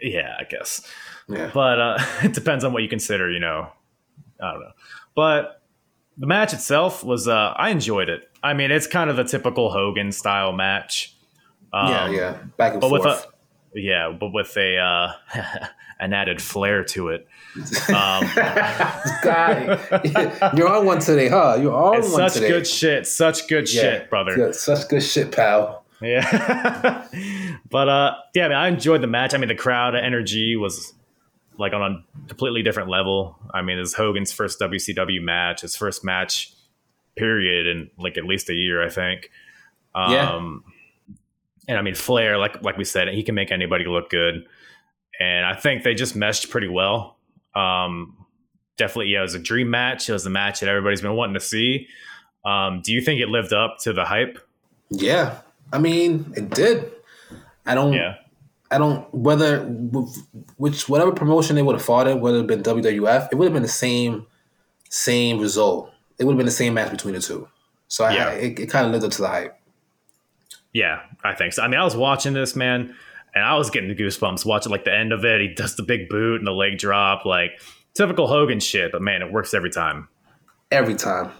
[0.00, 0.86] yeah, I guess.
[1.28, 1.50] Yeah.
[1.52, 3.68] But uh, it depends on what you consider, you know.
[4.40, 4.72] I don't know.
[5.16, 5.62] But
[6.16, 8.28] the match itself was, uh, I enjoyed it.
[8.42, 11.16] I mean, it's kind of a typical Hogan style match.
[11.72, 12.38] Um, yeah, yeah.
[12.56, 13.02] Back and but forth.
[13.02, 15.12] With a, yeah, but with a uh,
[16.00, 17.26] an added flair to it.
[17.88, 18.24] Um,
[20.56, 21.58] you're on one today, huh?
[21.60, 22.16] You're on one today.
[22.16, 22.48] such today.
[22.48, 23.06] good shit.
[23.06, 24.34] Such good yeah, shit, brother.
[24.34, 25.84] Good, such good shit, pal.
[26.00, 27.08] Yeah,
[27.70, 29.34] but uh, yeah, I, mean, I enjoyed the match.
[29.34, 30.94] I mean, the crowd energy was
[31.58, 33.36] like on a completely different level.
[33.52, 36.52] I mean, it's Hogan's first WCW match, his first match,
[37.16, 39.30] period, in like at least a year, I think.
[39.94, 40.36] Um, yeah.
[41.66, 44.46] And I mean, Flair, like like we said, he can make anybody look good
[45.18, 47.17] and I think they just meshed pretty well.
[47.54, 48.26] Um,
[48.76, 50.08] definitely, yeah, it was a dream match.
[50.08, 51.88] It was a match that everybody's been wanting to see.
[52.44, 54.38] Um, do you think it lived up to the hype?
[54.90, 55.40] Yeah,
[55.72, 56.90] I mean, it did.
[57.66, 57.92] I don't.
[57.92, 58.16] Yeah.
[58.70, 59.64] I don't whether
[60.56, 63.54] which whatever promotion they would have fought in, whether it been WWF, it would have
[63.54, 64.26] been the same
[64.90, 65.90] same result.
[66.18, 67.48] It would have been the same match between the two.
[67.88, 68.28] So yeah.
[68.28, 69.58] I, it, it kind of lived up to the hype.
[70.72, 71.62] Yeah, I think so.
[71.62, 72.94] I mean, I was watching this man
[73.34, 75.40] and I was getting the goosebumps watching like the end of it.
[75.40, 77.60] He does the big boot and the leg drop, like
[77.94, 78.92] typical Hogan shit.
[78.92, 80.08] But man, it works every time.
[80.70, 81.32] Every time.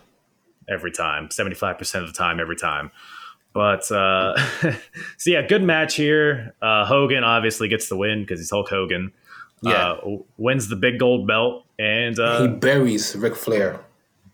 [0.68, 1.30] Every time.
[1.30, 2.40] Seventy five percent of the time.
[2.40, 2.90] Every time.
[3.52, 4.36] But uh,
[5.16, 6.54] so yeah, good match here.
[6.60, 9.12] Uh, Hogan obviously gets the win because he's Hulk Hogan.
[9.60, 13.80] Yeah, uh, wins the big gold belt and uh, he buries Ric Flair.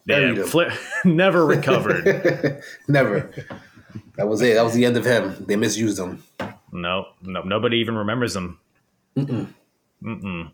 [0.07, 0.73] Buried yeah, Flair
[1.05, 2.63] never recovered.
[2.89, 3.31] never.
[4.17, 4.55] That was it.
[4.55, 5.45] That was the end of him.
[5.47, 6.23] They misused him.
[6.75, 8.59] No, no, nobody even remembers them.
[9.17, 9.55] Mm-mm.
[10.03, 10.51] Mm-mm.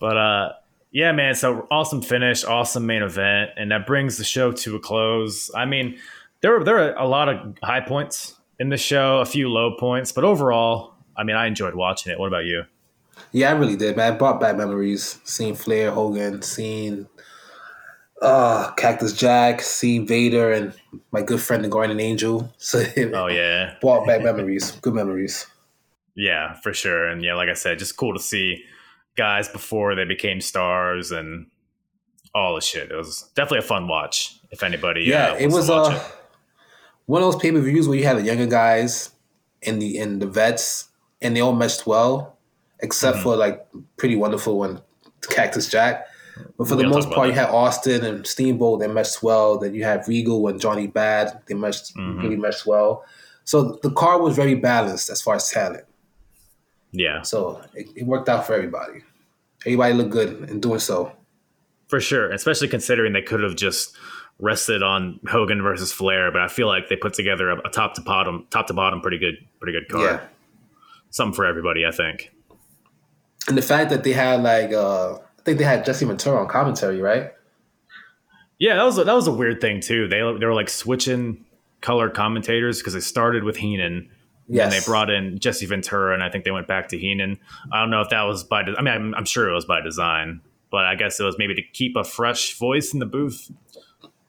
[0.00, 0.52] But uh,
[0.90, 1.34] yeah, man.
[1.34, 5.50] So awesome finish, awesome main event, and that brings the show to a close.
[5.54, 5.98] I mean,
[6.40, 9.76] there were there are a lot of high points in the show, a few low
[9.78, 12.18] points, but overall, I mean, I enjoyed watching it.
[12.18, 12.64] What about you?
[13.32, 14.14] Yeah, I really did, man.
[14.14, 15.20] It brought back memories.
[15.24, 17.08] Seeing Flair, Hogan, seeing
[18.22, 20.72] uh, Cactus Jack, seeing Vader, and
[21.10, 22.52] my good friend the Guardian Angel.
[22.58, 25.46] So oh yeah, brought back memories, good memories.
[26.14, 27.06] Yeah, for sure.
[27.06, 28.64] And yeah, like I said, just cool to see
[29.16, 31.46] guys before they became stars and
[32.34, 32.90] all the shit.
[32.90, 34.38] It was definitely a fun watch.
[34.50, 36.16] If anybody, yeah, uh, it was uh, it.
[37.06, 39.10] one of those pay per views where you had the younger guys
[39.62, 40.88] and the and the vets,
[41.20, 42.38] and they all meshed well,
[42.80, 43.24] except mm-hmm.
[43.24, 44.80] for like pretty wonderful one,
[45.22, 46.06] Cactus Jack.
[46.58, 48.80] But for we the most part, you had Austin and Steamboat.
[48.80, 49.58] They meshed well.
[49.58, 51.40] Then you had Regal and Johnny Bad.
[51.46, 52.20] They meshed mm-hmm.
[52.20, 53.04] really meshed well.
[53.44, 55.84] So the card was very balanced as far as talent.
[56.92, 57.22] Yeah.
[57.22, 59.02] So it, it worked out for everybody.
[59.64, 61.12] Everybody looked good in doing so.
[61.88, 63.96] For sure, especially considering they could have just
[64.38, 67.94] rested on Hogan versus Flair, but I feel like they put together a, a top
[67.94, 70.20] to bottom, top to bottom, pretty good, pretty good card.
[70.20, 70.26] Yeah.
[71.10, 72.32] Something for everybody, I think.
[73.48, 77.00] And the fact that they had like, uh, think they had Jesse Ventura on commentary,
[77.00, 77.32] right?
[78.58, 80.08] Yeah, that was a, that was a weird thing too.
[80.08, 81.44] They they were like switching
[81.80, 84.10] color commentators because they started with Heenan.
[84.48, 84.72] Yes.
[84.72, 87.38] And they brought in Jesse Ventura, and I think they went back to Heenan.
[87.72, 88.62] I don't know if that was by.
[88.62, 90.40] De- I mean, I'm, I'm sure it was by design,
[90.70, 93.50] but I guess it was maybe to keep a fresh voice in the booth.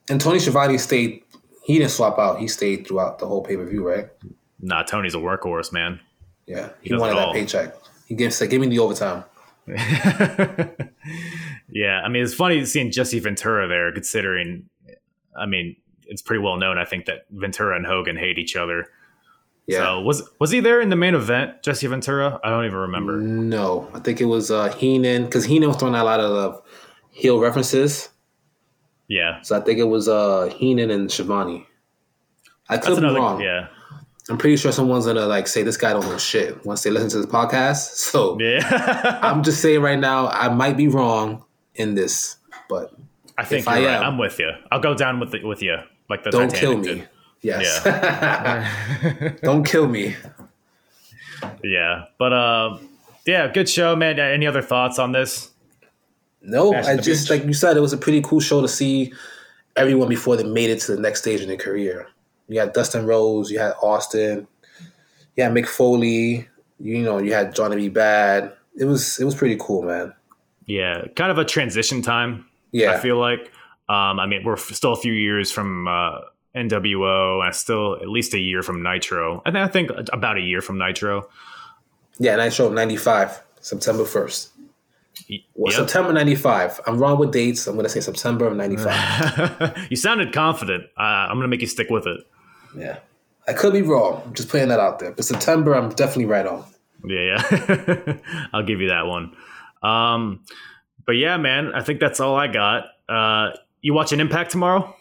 [0.09, 1.23] And Tony Schiavone stayed.
[1.63, 2.39] He didn't swap out.
[2.39, 4.07] He stayed throughout the whole pay per view, right?
[4.59, 5.99] Nah, Tony's a workhorse, man.
[6.47, 7.75] Yeah, he, he wanted that paycheck.
[8.07, 9.23] He gives like, give me the overtime.
[11.69, 14.69] yeah, I mean, it's funny seeing Jesse Ventura there, considering.
[15.37, 15.75] I mean,
[16.07, 16.77] it's pretty well known.
[16.77, 18.87] I think that Ventura and Hogan hate each other.
[19.67, 19.79] Yeah.
[19.79, 22.39] So was was he there in the main event, Jesse Ventura?
[22.43, 23.17] I don't even remember.
[23.17, 26.53] No, I think it was uh, Heenan because Heenan was throwing out a lot of
[26.53, 26.59] uh,
[27.11, 28.09] heel references.
[29.09, 29.41] Yeah.
[29.41, 31.67] So I think it was uh, Heenan and Schiavone.
[32.69, 33.41] I could be wrong.
[33.41, 33.67] Yeah.
[34.29, 37.09] I'm pretty sure someone's gonna like say this guy don't know shit once they listen
[37.09, 37.95] to this podcast.
[38.07, 41.43] So yeah, I'm just saying right now I might be wrong
[41.75, 42.37] in this,
[42.69, 42.93] but
[43.37, 43.95] I think you're I right.
[43.95, 44.51] Am, I'm with you.
[44.71, 45.77] I'll go down with the, with you
[46.09, 46.99] like the don't Titanic kill me.
[46.99, 47.09] Did.
[47.41, 47.81] Yes.
[47.85, 49.33] Yeah.
[49.43, 50.15] don't kill me.
[51.63, 52.77] Yeah, but uh,
[53.25, 54.19] yeah, good show, man.
[54.19, 55.51] Any other thoughts on this?
[56.41, 57.29] No, I just beach?
[57.29, 59.13] like you said, it was a pretty cool show to see
[59.75, 62.07] everyone before they made it to the next stage in their career.
[62.47, 64.47] You had Dustin Rhodes, you had Austin,
[65.35, 66.47] you had Mick Foley,
[66.79, 67.89] you know, you had Johnny B.
[67.93, 68.53] Badd.
[68.75, 70.13] It was it was pretty cool, man.
[70.65, 72.45] Yeah, kind of a transition time.
[72.71, 73.51] Yeah, I feel like.
[73.89, 76.19] Um, I mean, we're still a few years from uh,
[76.53, 79.41] NWO, and still at least a year from Nitro.
[79.45, 81.29] And I think about a year from Nitro.
[82.19, 84.49] Yeah, Nitro '95, September first.
[85.55, 85.79] Well, yep.
[85.79, 86.81] September 95.
[86.85, 87.67] I'm wrong with dates.
[87.67, 89.87] I'm going to say September of 95.
[89.89, 90.85] you sounded confident.
[90.97, 92.19] Uh, I'm going to make you stick with it.
[92.75, 92.99] Yeah.
[93.47, 94.21] I could be wrong.
[94.25, 95.11] I'm just putting that out there.
[95.11, 96.65] But September, I'm definitely right on.
[97.05, 98.17] Yeah, yeah.
[98.53, 99.35] I'll give you that one.
[99.81, 100.43] Um,
[101.05, 102.85] but yeah, man, I think that's all I got.
[103.07, 103.51] Uh,
[103.81, 104.93] you watching Impact tomorrow?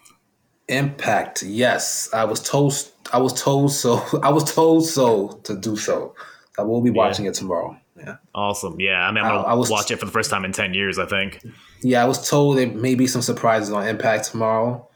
[0.69, 2.09] Impact, yes.
[2.13, 2.75] I was told.
[3.13, 4.03] I was told so.
[4.23, 6.15] I was told so to do so.
[6.59, 7.33] I will be watching yeah.
[7.33, 7.77] it tomorrow.
[7.97, 8.17] Yeah.
[8.35, 8.79] Awesome.
[8.79, 9.01] Yeah.
[9.01, 10.75] I mean, I'm gonna I, I was, watch it for the first time in ten
[10.75, 10.99] years.
[10.99, 11.45] I think.
[11.83, 14.89] Yeah, I was told there may be some surprises on Impact tomorrow,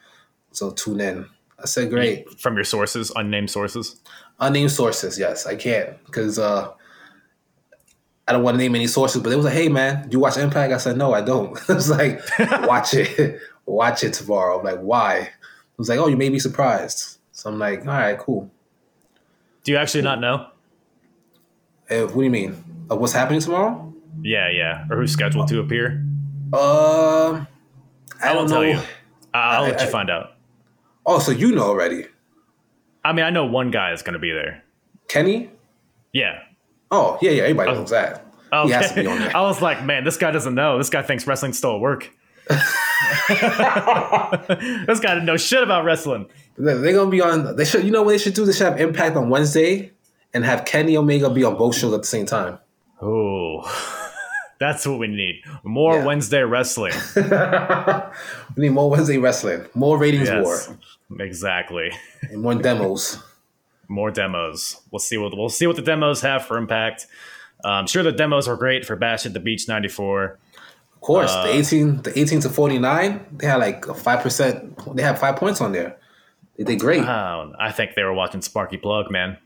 [0.53, 1.27] so tune in.
[1.63, 2.41] I said great.
[2.41, 4.01] From your sources, unnamed sources.
[4.39, 6.73] Unnamed sources, yes, I can't because uh,
[8.27, 9.23] I don't want to name any sources.
[9.23, 10.73] But it was like, hey man, do you watch Impact?
[10.73, 11.57] I said no, I don't.
[11.69, 12.21] it was like,
[12.67, 14.59] watch it, watch it tomorrow.
[14.59, 15.17] I'm like, why?
[15.19, 17.19] It was like, oh, you may be surprised.
[17.33, 18.51] So I'm like, all right, cool.
[19.65, 20.47] Do you actually not know?
[21.91, 22.87] Uh, what do you mean?
[22.91, 23.93] Uh, what's happening tomorrow?
[24.23, 24.87] Yeah, yeah.
[24.91, 26.05] Or who's scheduled to appear?
[26.53, 27.45] Uh,
[28.23, 28.69] I, I don't tell know.
[28.69, 28.81] you.
[29.33, 30.35] I'll I, let you find out.
[31.07, 32.07] Oh, so you know already?
[33.05, 34.63] I mean, I know one guy is going to be there.
[35.09, 35.51] Kenny?
[36.13, 36.41] Yeah.
[36.91, 37.43] Oh, yeah, yeah.
[37.45, 37.75] Everybody oh.
[37.75, 38.27] knows that.
[38.53, 38.69] Okay.
[38.69, 39.37] He has to be on there.
[39.37, 40.79] I was like, man, this guy doesn't know.
[40.79, 42.11] This guy thinks wrestling's still at work.
[42.51, 42.59] this
[44.99, 46.29] guy didn't know shit about wrestling.
[46.57, 47.55] They're gonna be on.
[47.55, 47.85] They should.
[47.85, 48.45] You know what they should do?
[48.45, 49.93] They should have Impact on Wednesday
[50.35, 52.59] and have Kenny Omega be on both shows at the same time.
[53.01, 53.63] Oh,
[54.59, 55.43] that's what we need.
[55.63, 56.05] More yeah.
[56.05, 56.93] Wednesday wrestling.
[57.15, 59.67] we need more Wednesday wrestling.
[59.75, 60.59] More ratings yes, war.
[61.19, 61.91] Exactly.
[62.23, 63.19] And more demos.
[63.89, 64.81] more demos.
[64.91, 67.07] We'll see what we'll see what the demos have for Impact.
[67.65, 70.39] I'm sure the demos were great for Bash at the Beach '94.
[70.95, 74.79] Of course, uh, the 18, the 18 to 49, they had like a five percent.
[74.95, 75.97] They had five points on there.
[76.57, 77.03] They did great.
[77.03, 79.39] Uh, I think they were watching Sparky Plug, man.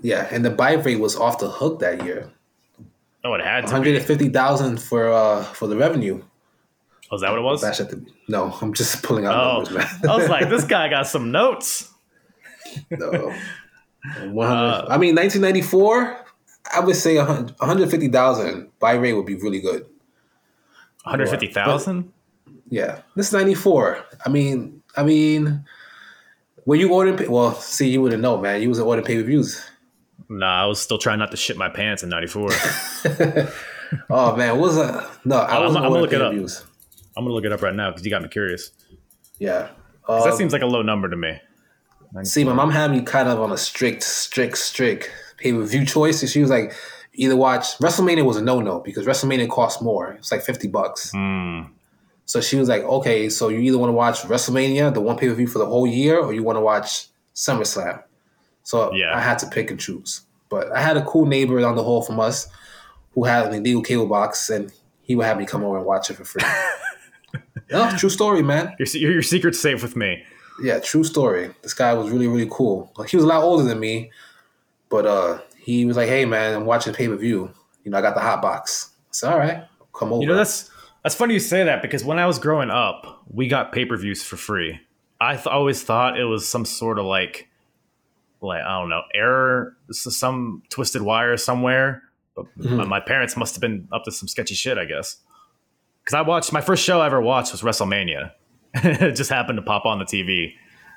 [0.00, 2.30] Yeah, and the buy rate was off the hook that year.
[3.24, 6.22] Oh, it had one hundred and fifty thousand for uh for the revenue.
[7.10, 7.62] Oh, is that what it was?
[7.62, 10.10] The, no, I'm just pulling out oh, numbers, man.
[10.10, 11.90] I was like, this guy got some notes.
[12.90, 13.32] no,
[14.40, 16.24] uh, I mean, 1994.
[16.74, 19.86] I would say 150,000 buy rate would be really good.
[21.04, 22.12] 150,000.
[22.68, 24.04] Yeah, this is 94.
[24.26, 25.64] I mean, I mean,
[26.66, 27.30] were you ordering?
[27.30, 28.60] Well, see, you wouldn't know, man.
[28.60, 29.64] You was ordering pay per views.
[30.28, 32.50] Nah, I was still trying not to shit my pants in '94.
[34.10, 35.08] oh man, what was that?
[35.24, 35.74] No, I was.
[35.74, 36.34] I'm, I'm gonna look it up.
[37.18, 38.70] I'm gonna look it up right now because you got me curious.
[39.40, 39.70] Yeah,
[40.08, 41.40] uh, that seems like a low number to me.
[42.22, 45.84] See, my mom had me kind of on a strict, strict, strict pay per view
[45.84, 46.26] choice.
[46.30, 46.72] She was like,
[47.14, 50.12] either watch WrestleMania was a no no because WrestleMania costs more.
[50.12, 51.12] It's like fifty bucks.
[51.12, 51.70] Mm.
[52.24, 55.26] So she was like, okay, so you either want to watch WrestleMania, the one pay
[55.26, 58.00] per view for the whole year, or you want to watch SummerSlam.
[58.62, 59.16] So yeah.
[59.16, 60.20] I had to pick and choose.
[60.50, 62.46] But I had a cool neighbor down the hall from us
[63.12, 66.10] who had an illegal cable box, and he would have me come over and watch
[66.10, 66.44] it for free.
[67.70, 68.74] no, true story, man.
[68.78, 70.24] Your, your secret's safe with me.
[70.62, 71.50] Yeah, true story.
[71.62, 72.92] This guy was really, really cool.
[72.96, 74.10] Like he was a lot older than me,
[74.88, 77.50] but uh, he was like, "Hey, man, I'm watching pay per view.
[77.84, 78.90] You know, I got the hot box.
[79.08, 79.64] It's all right.
[79.94, 80.70] Come over." You know, that's
[81.02, 83.96] that's funny you say that because when I was growing up, we got pay per
[83.96, 84.80] views for free.
[85.20, 87.48] I th- always thought it was some sort of like,
[88.40, 92.02] like I don't know, error, some twisted wire somewhere.
[92.34, 92.88] But mm-hmm.
[92.88, 95.16] my parents must have been up to some sketchy shit, I guess.
[96.08, 98.32] Because I watched my first show I ever watched was WrestleMania.
[98.74, 100.54] it just happened to pop on the TV,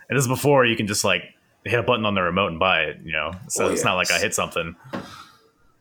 [0.07, 1.23] and this is before you can just like
[1.65, 3.01] hit a button on the remote and buy it.
[3.03, 4.73] You know, so oh, it's not like I hit something.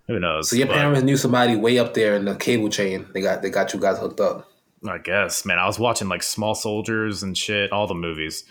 [0.08, 0.50] Who knows?
[0.50, 3.06] So your but, parents knew somebody way up there in the cable chain.
[3.14, 4.50] They got they got you guys hooked up.
[4.84, 5.60] I guess, man.
[5.60, 8.42] I was watching like Small Soldiers and shit, all the movies.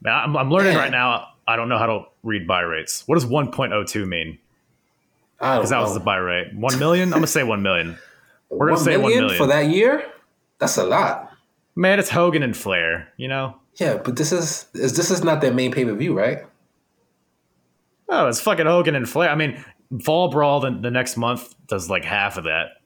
[0.00, 0.78] Man, I'm, I'm learning man.
[0.78, 1.28] right now.
[1.46, 3.06] I don't know how to read buy rates.
[3.06, 4.38] What does 1.02 mean?
[5.36, 6.54] Because that was the buy rate.
[6.54, 7.08] One million.
[7.08, 7.98] I'm gonna say one million.
[8.48, 10.04] We're gonna say one million for that year.
[10.58, 11.30] That's a lot.
[11.76, 13.12] Man, it's Hogan and Flair.
[13.16, 13.56] You know.
[13.76, 16.38] Yeah, but this is, is this is not their main pay per view, right?
[18.08, 19.30] Oh, it's fucking Hogan and Flair.
[19.30, 19.64] I mean,
[20.04, 22.80] Fall Brawl the, the next month does like half of that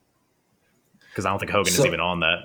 [1.09, 2.39] because I don't think Hogan so, is even on that.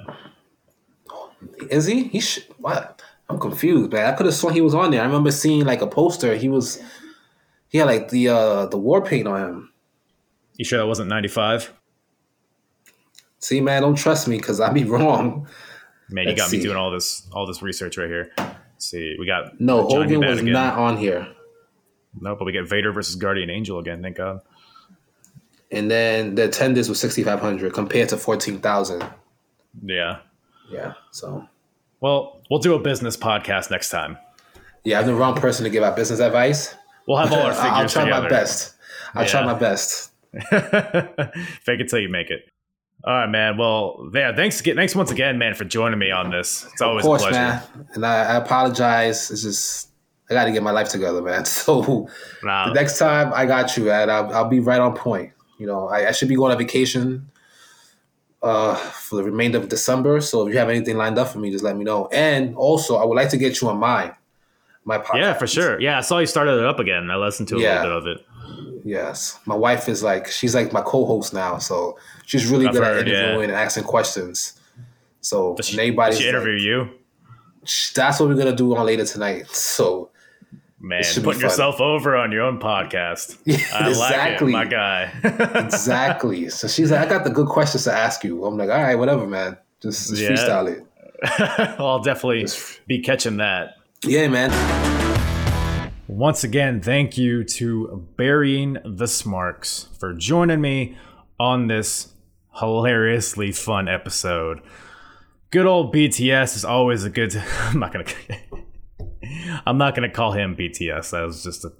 [1.70, 2.04] Is he?
[2.04, 2.44] He should.
[2.58, 3.02] What?
[3.28, 4.12] I'm confused, man.
[4.12, 5.00] I could have sworn he was on there.
[5.00, 6.36] I remember seeing like a poster.
[6.36, 6.82] He was.
[7.68, 9.72] He had like the uh the war paint on him.
[10.56, 11.72] You sure that wasn't 95?
[13.44, 15.46] See, man, don't trust me because I'd be wrong.
[16.08, 16.56] Man, you Let's got see.
[16.56, 18.32] me doing all this all this research right here.
[18.38, 20.52] Let's see, we got no Hogan was again.
[20.54, 21.28] not on here.
[22.18, 24.00] No, but we get Vader versus Guardian Angel again.
[24.00, 24.40] Thank God.
[25.70, 29.04] And then the attendance was sixty five hundred compared to fourteen thousand.
[29.84, 30.20] Yeah.
[30.70, 30.94] Yeah.
[31.10, 31.46] So.
[32.00, 34.16] Well, we'll do a business podcast next time.
[34.84, 36.74] Yeah, I'm the wrong person to give out business advice.
[37.06, 38.22] We'll have all our figures I'll try together.
[38.22, 38.74] my best.
[39.14, 39.28] I'll yeah.
[39.28, 40.12] try my best.
[41.62, 42.48] Fake it till you make it.
[43.06, 43.58] All right, man.
[43.58, 44.34] Well, yeah.
[44.34, 46.66] Thanks, thanks once again, man, for joining me on this.
[46.72, 47.38] It's always course, a pleasure.
[47.38, 47.62] Man.
[47.94, 49.30] And I, I apologize.
[49.30, 49.90] It's just
[50.30, 51.44] I got to get my life together, man.
[51.64, 52.08] So
[52.42, 52.68] nah.
[52.68, 55.32] the next time I got you, man, I'll, I'll be right on point.
[55.58, 57.30] You know, I, I should be going on vacation
[58.42, 60.20] uh, for the remainder of December.
[60.20, 62.08] So if you have anything lined up for me, just let me know.
[62.10, 64.14] And also, I would like to get you on mine.
[64.86, 65.16] My podcast.
[65.16, 65.80] Yeah, for sure.
[65.80, 67.10] Yeah, I saw you started it up again.
[67.10, 67.82] I listened to a yeah.
[67.82, 68.26] little bit of it.
[68.84, 72.84] Yes, my wife is like she's like my co-host now, so she's really I've good
[72.84, 73.54] heard, at interviewing yeah.
[73.56, 74.60] and asking questions.
[75.22, 76.90] So does she, does she interview like, you?
[77.94, 79.48] That's what we're gonna do on later tonight.
[79.48, 80.10] So
[80.84, 83.38] Man, putting yourself over on your own podcast.
[83.74, 84.52] I exactly.
[84.52, 85.64] like it, my guy.
[85.64, 86.50] exactly.
[86.50, 88.44] So she's like, I got the good questions to ask you.
[88.44, 89.56] I'm like, all right, whatever, man.
[89.80, 90.28] Just, just yeah.
[90.28, 90.86] freestyle it.
[91.80, 92.46] I'll definitely
[92.86, 93.76] be catching that.
[94.04, 95.03] Yeah, man.
[96.14, 100.96] Once again, thank you to Burying the Smarks for joining me
[101.40, 102.14] on this
[102.60, 104.60] hilariously fun episode.
[105.50, 107.32] Good old BTS is always a good.
[107.32, 108.04] T- I'm not gonna.
[109.66, 111.10] I'm not gonna call him BTS.
[111.10, 111.72] That was just a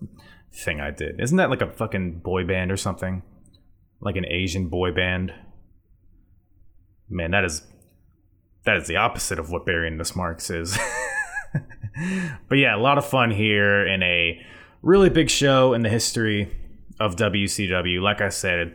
[0.53, 1.21] thing I did.
[1.21, 3.23] Isn't that like a fucking boy band or something?
[4.01, 5.33] Like an Asian boy band?
[7.09, 7.63] Man, that is
[8.65, 10.77] that is the opposite of what burying the smarks is.
[12.49, 14.41] but yeah, a lot of fun here in a
[14.83, 16.51] really big show in the history
[17.01, 18.01] of WCW.
[18.01, 18.75] Like I said,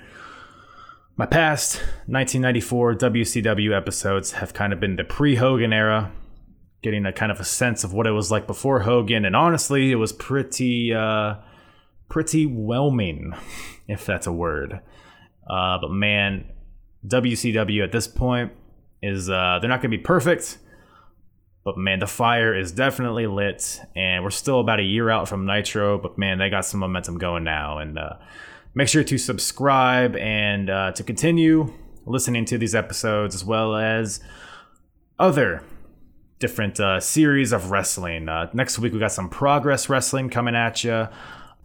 [1.16, 1.76] my past
[2.08, 6.12] 1994 WCW episodes have kind of been the pre Hogan era,
[6.82, 9.92] getting a kind of a sense of what it was like before Hogan, and honestly,
[9.92, 11.36] it was pretty uh,
[12.08, 13.34] pretty whelming,
[13.88, 14.80] if that's a word.
[15.50, 16.46] Uh, but man,
[17.06, 18.52] WCW at this point
[19.02, 20.58] is uh, they're not going to be perfect,
[21.64, 25.46] but man, the fire is definitely lit, and we're still about a year out from
[25.46, 25.98] Nitro.
[25.98, 28.14] But man, they got some momentum going now, and uh,
[28.74, 31.74] make sure to subscribe and uh, to continue
[32.06, 34.20] listening to these episodes as well as
[35.20, 35.64] other
[36.40, 38.30] different uh, series of wrestling.
[38.30, 41.08] Uh, next week we got some progress wrestling coming at you.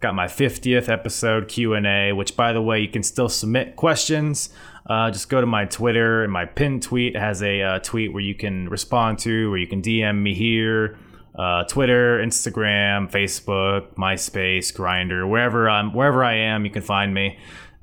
[0.00, 4.50] Got my 50th episode Q&A, which by the way, you can still submit questions.
[4.88, 8.22] Uh, just go to my Twitter and my pinned tweet has a uh, tweet where
[8.22, 10.98] you can respond to, where you can DM me here.
[11.36, 17.38] uh, Twitter, Instagram, Facebook, MySpace, Grinder, wherever I'm, wherever I am, you can find me.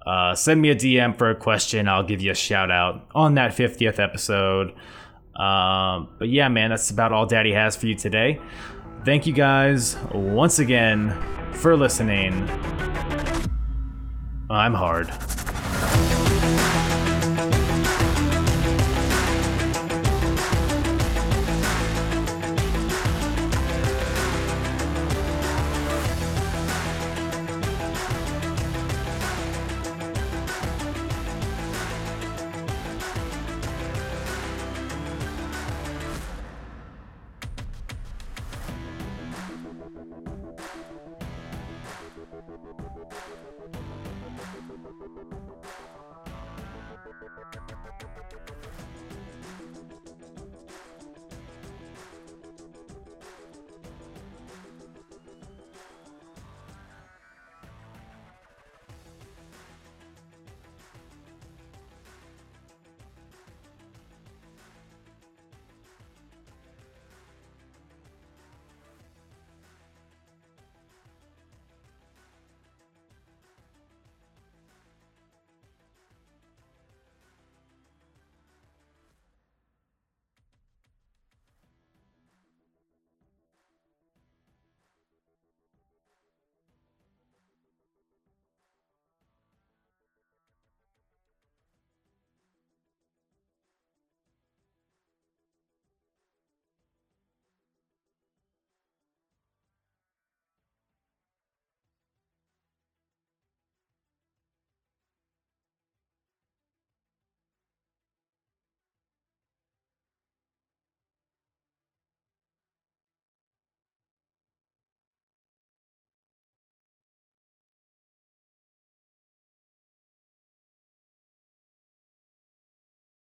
[0.06, 1.88] Uh, send me a DM for a question.
[1.88, 4.70] I'll give you a shout out on that 50th episode.
[5.36, 8.40] Um, but yeah, man, that's about all Daddy has for you today.
[9.06, 11.12] Thank you guys once again
[11.54, 12.48] for listening.
[14.50, 15.12] I'm hard.